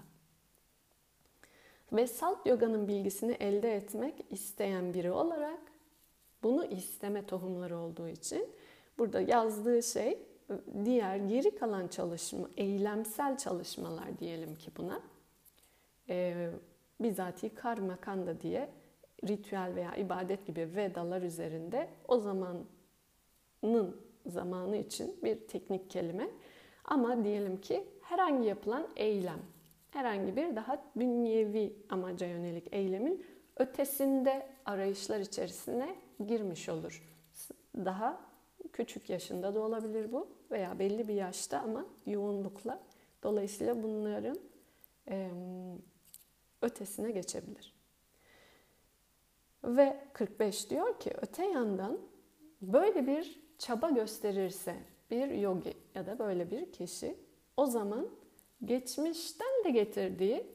Ve 1.94 2.08
salt 2.08 2.46
yoganın 2.46 2.88
bilgisini 2.88 3.32
elde 3.32 3.76
etmek 3.76 4.26
isteyen 4.30 4.94
biri 4.94 5.12
olarak 5.12 5.60
bunu 6.44 6.66
isteme 6.66 7.26
tohumları 7.26 7.78
olduğu 7.78 8.08
için 8.08 8.50
burada 8.98 9.22
yazdığı 9.22 9.84
şey 9.84 10.20
diğer 10.86 11.16
geri 11.16 11.56
kalan 11.56 11.88
çalışma, 11.88 12.50
eylemsel 12.58 13.38
çalışmalar 13.38 14.20
diyelim 14.20 14.56
ki 14.56 14.72
buna. 14.78 15.02
E, 16.10 16.50
bizatihi 17.00 17.56
karma 17.56 17.96
kanda 17.96 18.42
diye 18.42 18.70
ritüel 19.28 19.72
veya 19.76 19.96
ibadet 19.96 20.48
gibi 20.48 20.70
vedalar 20.76 21.22
üzerinde 21.22 21.90
o 22.08 22.20
zamanın 22.20 23.98
zamanı 24.26 24.78
için 24.78 25.16
bir 25.24 25.48
teknik 25.48 25.90
kelime. 25.90 26.30
Ama 26.86 27.24
diyelim 27.24 27.62
ki 27.62 27.88
herhangi 28.02 28.48
yapılan 28.48 28.88
eylem, 28.96 29.40
herhangi 29.92 30.36
bir 30.36 30.56
daha 30.56 30.84
dünyevi 31.00 31.76
amaca 31.90 32.28
yönelik 32.28 32.74
eylemin 32.74 33.26
ötesinde 33.58 34.48
arayışlar 34.66 35.20
içerisine 35.20 35.96
girmiş 36.28 36.70
olur. 36.70 37.04
Daha 37.76 38.22
küçük 38.76 39.10
yaşında 39.10 39.56
da 39.56 39.60
olabilir 39.60 40.12
bu 40.12 40.28
veya 40.52 40.80
belli 40.80 41.08
bir 41.08 41.14
yaşta 41.14 41.60
ama 41.60 41.86
yoğunlukla. 42.06 42.84
Dolayısıyla 43.24 43.84
bunların 43.84 44.40
e, 45.10 45.32
ötesine 46.62 47.12
geçebilir. 47.12 47.76
Ve 49.64 50.08
45 50.14 50.70
diyor 50.70 51.00
ki 51.00 51.14
öte 51.22 51.46
yandan 51.46 52.00
böyle 52.62 53.08
bir 53.08 53.42
çaba 53.58 53.90
gösterirse 53.90 54.76
bir 55.12 55.28
yogi 55.32 55.74
ya 55.96 56.06
da 56.08 56.20
böyle 56.20 56.52
bir 56.52 56.72
kişi 56.72 57.18
o 57.58 57.66
zaman 57.66 58.10
geçmişten 58.66 59.64
de 59.66 59.70
getirdiği 59.70 60.48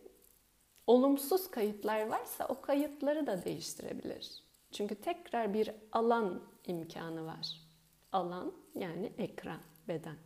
olumsuz 0.87 1.51
kayıtlar 1.51 2.07
varsa 2.07 2.47
o 2.49 2.61
kayıtları 2.61 3.27
da 3.27 3.45
değiştirebilir. 3.45 4.45
Çünkü 4.73 4.95
tekrar 4.95 5.55
bir 5.55 5.71
alan 5.93 6.43
imkanı 6.67 7.27
var. 7.27 7.70
Alan 8.13 8.53
yani 8.75 9.13
ekran, 9.19 9.61
beden. 9.89 10.17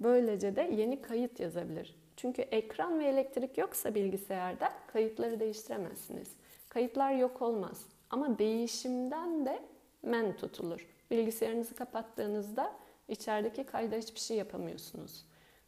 Böylece 0.00 0.56
de 0.56 0.62
yeni 0.62 1.02
kayıt 1.02 1.40
yazabilir. 1.40 1.96
Çünkü 2.16 2.42
ekran 2.42 2.98
ve 2.98 3.04
elektrik 3.04 3.58
yoksa 3.58 3.94
bilgisayarda 3.94 4.72
kayıtları 4.86 5.40
değiştiremezsiniz. 5.40 6.36
Kayıtlar 6.68 7.12
yok 7.12 7.42
olmaz. 7.42 7.86
Ama 8.10 8.38
değişimden 8.38 9.46
de 9.46 9.62
men 10.02 10.36
tutulur. 10.36 10.86
Bilgisayarınızı 11.10 11.74
kapattığınızda 11.74 12.72
içerideki 13.08 13.64
kayda 13.64 13.96
hiçbir 13.96 14.20
şey 14.20 14.36
yapamıyorsunuz. 14.36 15.24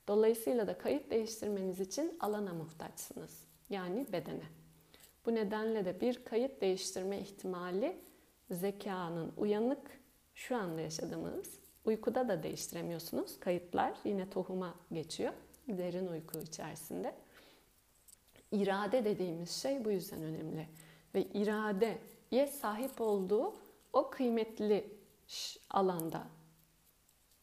Dolayısıyla 0.09 0.66
da 0.66 0.79
kayıt 0.79 1.11
değiştirmeniz 1.11 1.81
için 1.81 2.16
alana 2.20 2.53
muhtaçsınız. 2.53 3.44
Yani 3.70 4.07
bedene. 4.12 4.44
Bu 5.27 5.35
nedenle 5.35 5.85
de 5.85 6.00
bir 6.00 6.24
kayıt 6.24 6.61
değiştirme 6.61 7.18
ihtimali 7.18 7.96
zekanın 8.50 9.33
uyanık 9.37 10.04
şu 10.35 10.57
anda 10.57 10.81
yaşadığımız 10.81 11.59
uykuda 11.85 12.29
da 12.29 12.42
değiştiremiyorsunuz. 12.42 13.40
Kayıtlar 13.40 13.94
yine 14.05 14.31
tohuma 14.31 14.75
geçiyor 14.92 15.33
derin 15.68 16.07
uyku 16.07 16.38
içerisinde. 16.38 17.14
İrade 18.53 19.05
dediğimiz 19.05 19.51
şey 19.51 19.85
bu 19.85 19.90
yüzden 19.90 20.23
önemli. 20.23 20.68
Ve 21.14 21.23
iradeye 21.23 22.47
sahip 22.47 23.01
olduğu 23.01 23.55
o 23.92 24.11
kıymetli 24.11 24.97
alanda, 25.70 26.27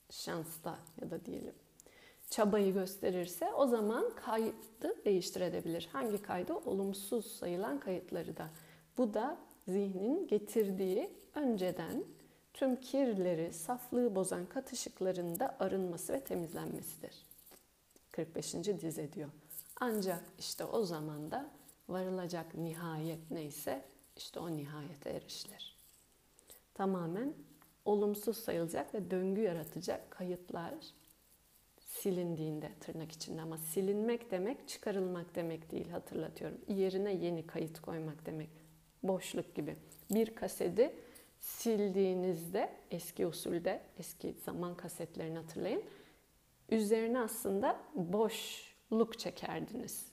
şansta 0.10 0.80
ya 1.01 1.12
da 1.12 1.25
diyelim 1.25 1.56
çabayı 2.32 2.73
gösterirse 2.73 3.54
o 3.54 3.67
zaman 3.67 4.10
kaydı 4.15 5.06
değiştirebilir. 5.06 5.89
Hangi 5.91 6.21
kaydı? 6.21 6.54
Olumsuz 6.54 7.25
sayılan 7.25 7.80
kayıtları 7.80 8.38
da. 8.38 8.49
Bu 8.97 9.13
da 9.13 9.38
zihnin 9.67 10.27
getirdiği 10.27 11.10
önceden 11.36 12.04
tüm 12.53 12.75
kirleri, 12.75 13.53
saflığı 13.53 14.15
bozan 14.15 14.45
katışıkların 14.45 15.39
da 15.39 15.55
arınması 15.59 16.13
ve 16.13 16.19
temizlenmesidir. 16.19 17.25
45. 18.11 18.53
dize 18.53 19.13
diyor. 19.13 19.29
Ancak 19.79 20.23
işte 20.39 20.65
o 20.65 20.83
zaman 20.83 21.31
da 21.31 21.49
varılacak 21.89 22.55
nihayet 22.55 23.31
neyse 23.31 23.85
işte 24.17 24.39
o 24.39 24.57
nihayete 24.57 25.09
erişilir. 25.09 25.77
Tamamen 26.73 27.33
olumsuz 27.85 28.37
sayılacak 28.37 28.93
ve 28.93 29.11
döngü 29.11 29.41
yaratacak 29.41 30.11
kayıtlar 30.11 30.73
silindiğinde 31.79 32.71
tırnak 32.79 33.11
içinde 33.11 33.41
ama 33.41 33.57
silinmek 33.57 34.31
demek 34.31 34.67
çıkarılmak 34.67 35.35
demek 35.35 35.71
değil 35.71 35.89
hatırlatıyorum. 35.89 36.57
Yerine 36.67 37.13
yeni 37.13 37.47
kayıt 37.47 37.81
koymak 37.81 38.25
demek. 38.25 38.49
Boşluk 39.03 39.55
gibi. 39.55 39.75
Bir 40.13 40.35
kaseti 40.35 40.95
sildiğinizde 41.41 42.69
eski 42.91 43.27
usulde 43.27 43.82
eski 43.97 44.34
zaman 44.34 44.77
kasetlerini 44.77 45.38
hatırlayın. 45.38 45.84
Üzerine 46.69 47.19
aslında 47.19 47.80
boşluk 47.95 49.19
çekerdiniz. 49.19 50.12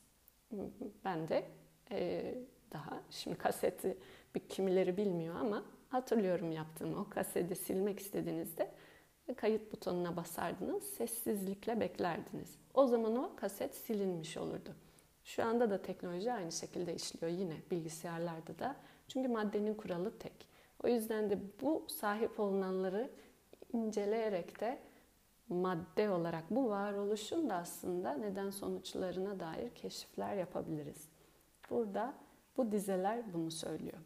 Ben 1.04 1.28
de 1.28 1.44
e, 1.90 2.34
daha 2.72 3.02
şimdi 3.10 3.38
kaseti 3.38 3.98
bir 4.34 4.40
kimileri 4.40 4.96
bilmiyor 4.96 5.34
ama 5.36 5.64
hatırlıyorum 5.88 6.52
yaptığımı. 6.52 7.00
O 7.00 7.10
kaseti 7.10 7.54
silmek 7.54 8.00
istediğinizde 8.00 8.70
kayıt 9.36 9.72
butonuna 9.72 10.16
basardınız, 10.16 10.82
sessizlikle 10.82 11.80
beklerdiniz. 11.80 12.58
O 12.74 12.86
zaman 12.86 13.16
o 13.16 13.36
kaset 13.36 13.74
silinmiş 13.74 14.36
olurdu. 14.36 14.74
Şu 15.24 15.44
anda 15.44 15.70
da 15.70 15.82
teknoloji 15.82 16.32
aynı 16.32 16.52
şekilde 16.52 16.94
işliyor 16.94 17.32
yine 17.32 17.56
bilgisayarlarda 17.70 18.58
da. 18.58 18.76
Çünkü 19.08 19.28
maddenin 19.28 19.74
kuralı 19.74 20.18
tek. 20.18 20.48
O 20.84 20.88
yüzden 20.88 21.30
de 21.30 21.38
bu 21.62 21.84
sahip 21.88 22.40
olunanları 22.40 23.10
inceleyerek 23.72 24.60
de 24.60 24.78
madde 25.48 26.10
olarak 26.10 26.50
bu 26.50 26.68
varoluşun 26.68 27.50
da 27.50 27.54
aslında 27.54 28.12
neden 28.12 28.50
sonuçlarına 28.50 29.40
dair 29.40 29.70
keşifler 29.70 30.36
yapabiliriz. 30.36 31.08
Burada 31.70 32.14
bu 32.56 32.72
dizeler 32.72 33.34
bunu 33.34 33.50
söylüyor. 33.50 33.98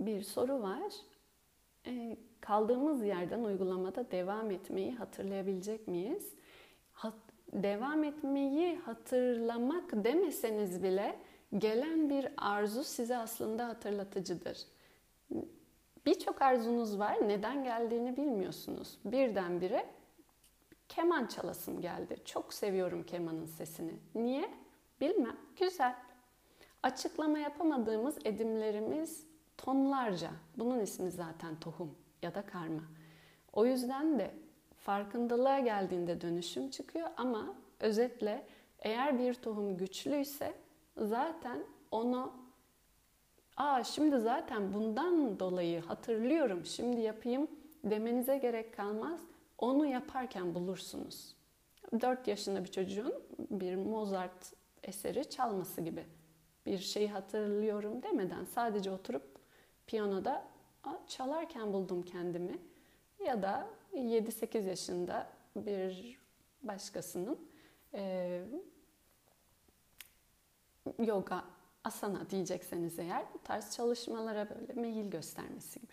Bir 0.00 0.22
soru 0.22 0.62
var. 0.62 0.92
E, 1.86 2.16
kaldığımız 2.40 3.04
yerden 3.04 3.44
uygulamada 3.44 4.10
devam 4.10 4.50
etmeyi 4.50 4.94
hatırlayabilecek 4.94 5.88
miyiz? 5.88 6.34
Hat, 6.92 7.14
devam 7.52 8.04
etmeyi 8.04 8.76
hatırlamak 8.76 10.04
demeseniz 10.04 10.82
bile 10.82 11.18
gelen 11.58 12.10
bir 12.10 12.28
arzu 12.36 12.84
size 12.84 13.16
aslında 13.16 13.68
hatırlatıcıdır. 13.68 14.58
Birçok 16.06 16.42
arzunuz 16.42 16.98
var, 16.98 17.28
neden 17.28 17.64
geldiğini 17.64 18.16
bilmiyorsunuz. 18.16 18.98
Birdenbire 19.04 19.86
keman 20.88 21.26
çalasım 21.26 21.80
geldi. 21.80 22.16
Çok 22.24 22.54
seviyorum 22.54 23.02
kemanın 23.02 23.46
sesini. 23.46 23.94
Niye? 24.14 24.50
Bilmem. 25.00 25.36
Güzel. 25.56 25.94
Açıklama 26.82 27.38
yapamadığımız 27.38 28.18
edimlerimiz 28.24 29.26
tonlarca. 29.58 30.30
Bunun 30.56 30.80
ismi 30.80 31.10
zaten 31.10 31.60
tohum 31.60 31.94
ya 32.22 32.34
da 32.34 32.46
karma. 32.46 32.82
O 33.52 33.66
yüzden 33.66 34.18
de 34.18 34.34
farkındalığa 34.76 35.58
geldiğinde 35.58 36.20
dönüşüm 36.20 36.70
çıkıyor 36.70 37.08
ama 37.16 37.54
özetle 37.80 38.46
eğer 38.78 39.18
bir 39.18 39.34
tohum 39.34 39.76
güçlüyse 39.76 40.54
zaten 40.96 41.64
onu 41.90 42.32
aa 43.56 43.84
şimdi 43.84 44.18
zaten 44.18 44.74
bundan 44.74 45.40
dolayı 45.40 45.80
hatırlıyorum 45.80 46.64
şimdi 46.64 47.00
yapayım 47.00 47.48
demenize 47.84 48.38
gerek 48.38 48.76
kalmaz. 48.76 49.20
Onu 49.58 49.86
yaparken 49.86 50.54
bulursunuz. 50.54 51.36
4 52.00 52.28
yaşında 52.28 52.64
bir 52.64 52.70
çocuğun 52.70 53.14
bir 53.50 53.74
Mozart 53.74 54.52
eseri 54.82 55.30
çalması 55.30 55.80
gibi. 55.80 56.04
Bir 56.66 56.78
şeyi 56.78 57.08
hatırlıyorum 57.08 58.02
demeden 58.02 58.44
sadece 58.44 58.90
oturup 58.90 59.38
piyanoda 59.86 60.44
çalarken 61.06 61.72
buldum 61.72 62.02
kendimi. 62.02 62.58
Ya 63.26 63.42
da 63.42 63.66
7-8 63.94 64.68
yaşında 64.68 65.26
bir 65.56 66.18
başkasının 66.62 67.38
yoga, 70.98 71.44
asana 71.84 72.30
diyecekseniz 72.30 72.98
eğer 72.98 73.24
bu 73.34 73.38
tarz 73.38 73.76
çalışmalara 73.76 74.50
böyle 74.50 74.72
meyil 74.72 75.10
göstermesi 75.10 75.80
gibi. 75.80 75.92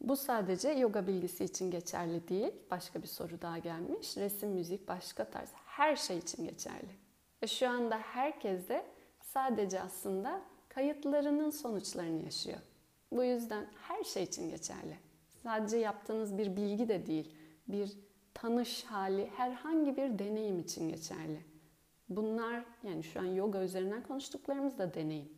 Bu 0.00 0.16
sadece 0.16 0.68
yoga 0.68 1.06
bilgisi 1.06 1.44
için 1.44 1.70
geçerli 1.70 2.28
değil. 2.28 2.52
Başka 2.70 3.02
bir 3.02 3.06
soru 3.06 3.42
daha 3.42 3.58
gelmiş. 3.58 4.16
Resim, 4.16 4.50
müzik, 4.50 4.88
başka 4.88 5.24
tarz 5.30 5.48
her 5.54 5.96
şey 5.96 6.18
için 6.18 6.44
geçerli. 6.44 6.90
Ve 7.42 7.46
şu 7.46 7.68
anda 7.68 7.98
herkes 7.98 8.68
de 8.68 8.86
sadece 9.20 9.80
aslında 9.80 10.42
kayıtlarının 10.68 11.50
sonuçlarını 11.50 12.24
yaşıyor. 12.24 12.58
Bu 13.12 13.24
yüzden 13.24 13.66
her 13.88 14.04
şey 14.04 14.22
için 14.22 14.50
geçerli. 14.50 14.98
Sadece 15.42 15.76
yaptığınız 15.76 16.38
bir 16.38 16.56
bilgi 16.56 16.88
de 16.88 17.06
değil, 17.06 17.34
bir 17.68 17.98
tanış 18.34 18.84
hali, 18.84 19.30
herhangi 19.36 19.96
bir 19.96 20.18
deneyim 20.18 20.58
için 20.58 20.88
geçerli. 20.88 21.53
Bunlar 22.08 22.64
yani 22.82 23.02
şu 23.02 23.20
an 23.20 23.24
yoga 23.24 23.62
üzerinden 23.62 24.02
konuştuklarımız 24.02 24.78
da 24.78 24.94
deneyim. 24.94 25.32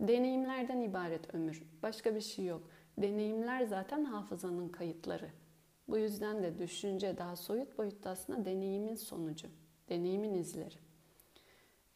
Deneyimlerden 0.00 0.80
ibaret 0.80 1.34
ömür. 1.34 1.62
Başka 1.82 2.14
bir 2.14 2.20
şey 2.20 2.44
yok. 2.44 2.62
Deneyimler 2.98 3.64
zaten 3.64 4.04
hafızanın 4.04 4.68
kayıtları. 4.68 5.30
Bu 5.88 5.98
yüzden 5.98 6.42
de 6.42 6.58
düşünce 6.58 7.16
daha 7.18 7.36
soyut 7.36 7.78
boyutta 7.78 8.10
aslında 8.10 8.44
deneyimin 8.44 8.94
sonucu. 8.94 9.48
Deneyimin 9.88 10.34
izleri. 10.34 10.74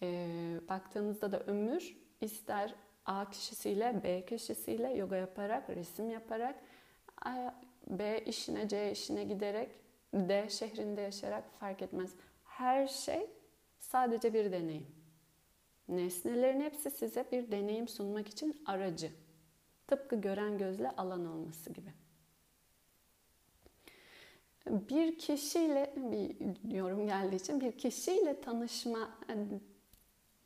Ee, 0.03 0.61
baktığınızda 0.69 1.33
da 1.33 1.41
ömür 1.41 1.97
ister 2.21 2.75
A 3.07 3.31
kişisiyle 3.31 4.01
B 4.05 4.25
kişisiyle 4.25 4.91
yoga 4.91 5.17
yaparak, 5.17 5.71
resim 5.71 6.11
yaparak, 6.11 6.61
B 7.87 8.25
işine 8.27 8.69
C 8.69 8.93
işine 8.93 9.25
giderek, 9.25 9.71
D 10.15 10.49
şehrinde 10.49 11.01
yaşayarak 11.01 11.53
fark 11.61 11.83
etmez. 11.83 12.15
Her 12.45 12.87
şey 12.87 13.31
sadece 13.95 14.35
bir 14.35 14.53
deneyim. 14.53 14.87
Nesnelerin 15.89 16.61
hepsi 16.61 16.91
size 16.91 17.25
bir 17.33 17.53
deneyim 17.53 17.89
sunmak 17.89 18.29
için 18.29 18.63
aracı. 18.67 19.11
Tıpkı 19.87 20.17
gören 20.17 20.59
gözle 20.59 20.91
alan 20.91 21.27
olması 21.27 21.73
gibi. 21.73 21.91
Bir 24.67 25.19
kişiyle 25.19 25.95
bir 25.97 26.77
yorum 26.77 27.07
geldiği 27.07 27.37
için 27.37 27.61
bir 27.61 27.73
kişiyle 27.73 28.41
tanışma 28.41 29.19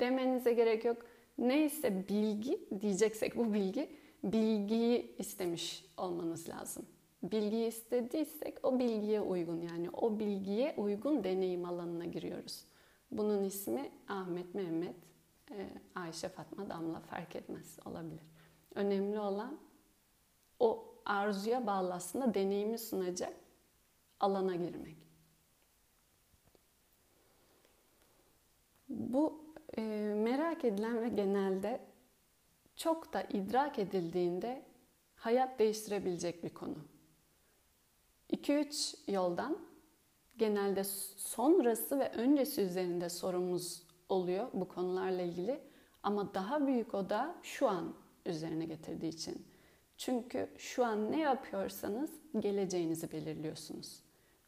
demenize 0.01 0.53
gerek 0.53 0.85
yok 0.85 1.07
neyse 1.39 2.09
bilgi 2.09 2.61
diyeceksek 2.81 3.37
bu 3.37 3.55
bilgi 3.55 3.91
bilgiyi 4.25 5.17
istemiş 5.19 5.85
olmanız 5.97 6.49
lazım. 6.49 6.87
Bilgiyi 7.23 7.69
istediysek 7.69 8.59
o 8.63 8.79
bilgiye 8.79 9.21
uygun 9.21 9.61
yani 9.61 9.91
o 9.91 10.19
bilgiye 10.19 10.75
uygun 10.77 11.25
deneyim 11.25 11.65
alanına 11.65 12.05
giriyoruz. 12.05 12.65
Bunun 13.11 13.45
ismi 13.45 13.91
Ahmet, 14.09 14.55
Mehmet, 14.55 14.97
e, 15.51 15.71
Ayşe, 15.95 16.29
Fatma, 16.29 16.71
Damla 16.71 17.01
fark 17.01 17.37
etmez 17.37 17.79
olabilir. 17.85 18.23
Önemli 18.75 19.19
olan 19.19 19.59
o 20.59 20.95
arzuya 21.05 21.67
bağlı 21.67 21.95
aslında 21.95 22.35
deneyimi 22.35 22.79
sunacak 22.79 23.35
alana 24.21 24.55
girmek. 24.55 24.97
Bu 28.89 29.45
e, 29.77 29.83
merak 30.17 30.65
edilen 30.65 31.03
ve 31.03 31.09
genelde 31.09 31.81
çok 32.77 33.13
da 33.13 33.23
idrak 33.23 33.79
edildiğinde 33.79 34.65
hayat 35.17 35.59
değiştirebilecek 35.59 36.45
bir 36.45 36.55
konu. 36.55 36.79
2-3 38.33 39.13
yoldan 39.13 39.59
genelde 40.39 40.85
sonrası 41.17 41.99
ve 41.99 42.11
öncesi 42.11 42.63
üzerinde 42.63 43.09
sorumuz 43.09 43.83
oluyor 44.09 44.47
bu 44.53 44.69
konularla 44.69 45.23
ilgili. 45.23 45.61
Ama 46.03 46.35
daha 46.35 46.67
büyük 46.67 46.95
o 46.95 47.11
da 47.11 47.35
şu 47.43 47.69
an 47.69 47.95
üzerine 48.27 48.65
getirdiği 48.65 49.09
için. 49.09 49.47
Çünkü 49.97 50.49
şu 50.59 50.85
an 50.85 51.13
ne 51.13 51.21
yapıyorsanız 51.21 52.11
geleceğinizi 52.39 53.13
belirliyorsunuz. 53.13 54.01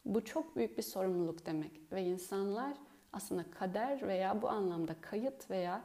Bu 0.04 0.24
çok 0.24 0.56
büyük 0.56 0.78
bir 0.78 0.82
sorumluluk 0.82 1.46
demek 1.46 1.92
ve 1.92 2.02
insanlar 2.02 2.76
aslında 3.12 3.50
kader 3.50 4.08
veya 4.08 4.42
bu 4.42 4.48
anlamda 4.48 5.00
kayıt 5.00 5.50
veya 5.50 5.84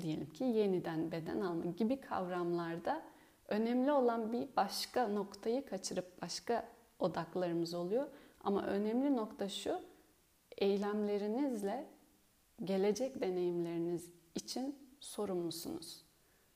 diyelim 0.00 0.30
ki 0.30 0.44
yeniden 0.44 1.12
beden 1.12 1.40
alma 1.40 1.64
gibi 1.64 2.00
kavramlarda 2.00 3.02
önemli 3.48 3.92
olan 3.92 4.32
bir 4.32 4.48
başka 4.56 5.08
noktayı 5.08 5.66
kaçırıp 5.66 6.22
başka 6.22 6.68
odaklarımız 6.98 7.74
oluyor. 7.74 8.08
Ama 8.44 8.66
önemli 8.66 9.16
nokta 9.16 9.48
şu, 9.48 9.80
eylemlerinizle 10.58 11.86
gelecek 12.64 13.20
deneyimleriniz 13.20 14.10
için 14.34 14.78
sorumlusunuz. 15.00 16.04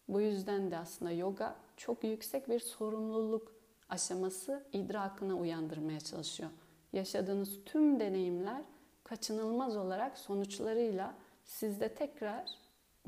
Bu 0.08 0.20
yüzden 0.20 0.70
de 0.70 0.78
aslında 0.78 1.10
yoga 1.10 1.56
çok 1.76 2.04
yüksek 2.04 2.48
bir 2.48 2.60
sorumluluk 2.60 3.52
aşaması 3.88 4.66
idrakına 4.72 5.34
uyandırmaya 5.34 6.00
çalışıyor. 6.00 6.50
Yaşadığınız 6.92 7.64
tüm 7.64 8.00
deneyimler 8.00 8.62
kaçınılmaz 9.04 9.76
olarak 9.76 10.18
sonuçlarıyla 10.18 11.14
sizde 11.44 11.94
tekrar 11.94 12.50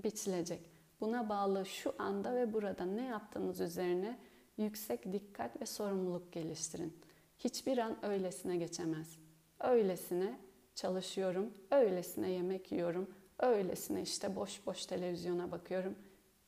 biçilecek. 0.05 0.61
Buna 1.01 1.29
bağlı 1.29 1.67
şu 1.67 1.95
anda 1.99 2.35
ve 2.35 2.53
burada 2.53 2.85
ne 2.85 3.05
yaptığınız 3.05 3.61
üzerine 3.61 4.19
yüksek 4.57 5.13
dikkat 5.13 5.61
ve 5.61 5.67
sorumluluk 5.67 6.33
geliştirin. 6.33 7.10
Hiçbir 7.45 7.79
an 7.79 8.05
öylesine 8.05 8.57
geçemez. 8.57 9.19
Öylesine 9.61 10.39
çalışıyorum, 10.75 11.55
öylesine 11.71 12.31
yemek 12.31 12.73
yiyorum, 12.73 13.11
öylesine 13.39 14.03
işte 14.03 14.37
boş 14.37 14.67
boş 14.67 14.87
televizyona 14.87 15.51
bakıyorum. 15.51 15.95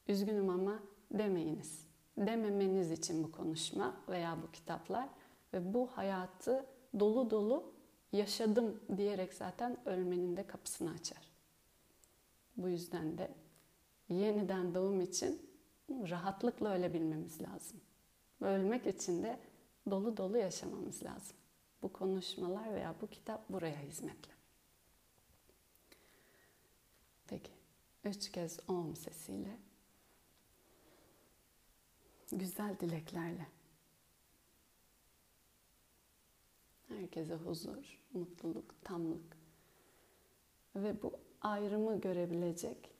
Üzgünüm 0.09 0.51
ama 0.51 0.83
demeyiniz. 1.11 1.87
Dememeniz 2.17 2.91
için 2.91 3.25
bu 3.25 3.33
konuşma 3.33 3.97
veya 4.09 4.39
bu 4.43 4.53
kitaplar 4.53 5.09
ve 5.53 5.75
bu 5.75 5.87
hayatı 5.87 6.67
dolu 7.01 7.31
dolu 7.31 7.73
yaşadım 8.13 8.81
diyerek 8.97 9.35
zaten 9.35 9.89
ölmenin 9.89 10.37
de 10.37 10.47
kapısını 10.47 10.91
açar. 10.91 11.33
Bu 12.57 12.69
yüzden 12.69 13.19
de 13.19 13.31
yeniden 14.09 14.75
doğum 14.75 15.01
için 15.01 15.51
rahatlıkla 15.91 16.75
ölebilmemiz 16.75 17.43
lazım. 17.43 17.81
Ölmek 18.41 18.87
için 18.87 19.23
de 19.23 19.39
dolu 19.91 20.17
dolu 20.17 20.39
yaşamamız 20.39 21.03
lazım. 21.05 21.37
Bu 21.83 21.93
konuşmalar 21.93 22.75
veya 22.75 22.95
bu 23.01 23.07
kitap 23.07 23.49
buraya 23.49 23.81
hizmetli. 23.83 24.33
Peki, 27.27 27.53
üç 28.05 28.33
kez 28.33 28.61
om 28.69 28.97
sesiyle, 28.97 29.59
güzel 32.33 32.79
dileklerle, 32.81 33.47
herkese 36.89 37.35
huzur, 37.35 38.01
mutluluk, 38.13 38.75
tamlık 38.85 39.37
ve 40.77 41.03
bu 41.03 41.13
ayrımı 41.41 42.01
görebilecek 42.01 42.91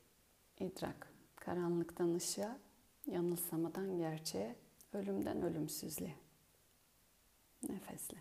idrak, 0.59 1.13
karanlıktan 1.35 2.13
ışığa, 2.13 2.59
yanılsamadan 3.05 3.97
gerçeğe, 3.97 4.55
ölümden 4.93 5.41
ölümsüzlüğe. 5.41 6.22
Det 7.63 7.75
er 7.75 7.91
festlig. 7.91 8.19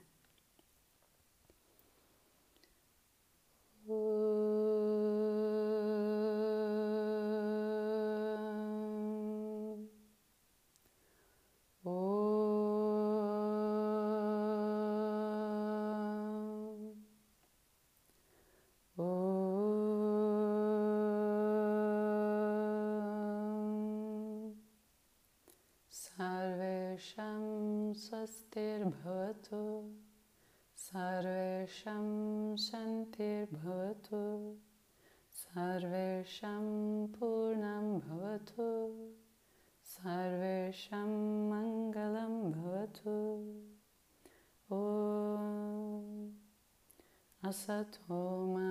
असतो 47.92 48.18
मा 48.48 48.68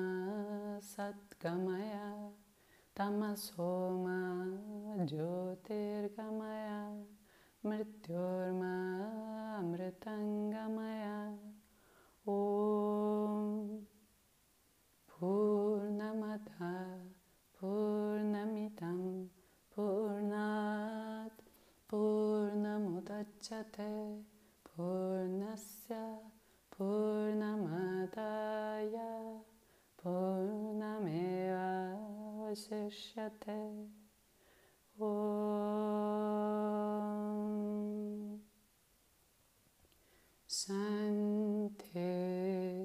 सद्गमय 0.83 1.95
तमसो 2.99 3.67
मा 4.05 4.15
ज्योतिर्गमय 5.11 6.69
मृत्योर्मा 7.69 8.71
अमृतङ्गमय 9.59 11.05
ॐ 12.27 12.39
पूर्णमदः 15.13 16.63
पूर्णमिदं 17.61 19.03
पूर्णात् 19.77 21.43
पूर्णमुदच्यते 21.91 22.33
Sadaya 28.12 29.40
Purnameva 30.04 31.70
Vasishyate 32.40 33.88
Om. 35.00 35.22
Santi 40.48 42.12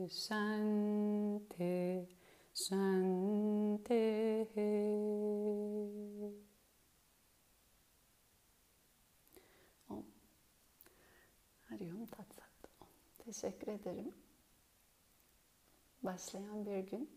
Santi 0.09 2.07
Santi 2.53 4.05
Om. 9.91 10.05
Harium 11.69 12.07
Tatsat 12.07 12.71
Om. 12.81 12.87
Teşekkür 13.25 13.73
ederim. 13.73 14.26
Başlayan 16.07 16.67
bir 16.67 16.79
gün 16.79 17.11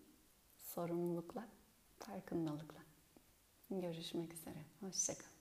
sorumlulukla, 0.57 1.47
farkındalıkla. 1.99 2.79
Görüşmek 3.69 4.33
üzere. 4.33 4.65
Hoşçakalın. 4.79 5.38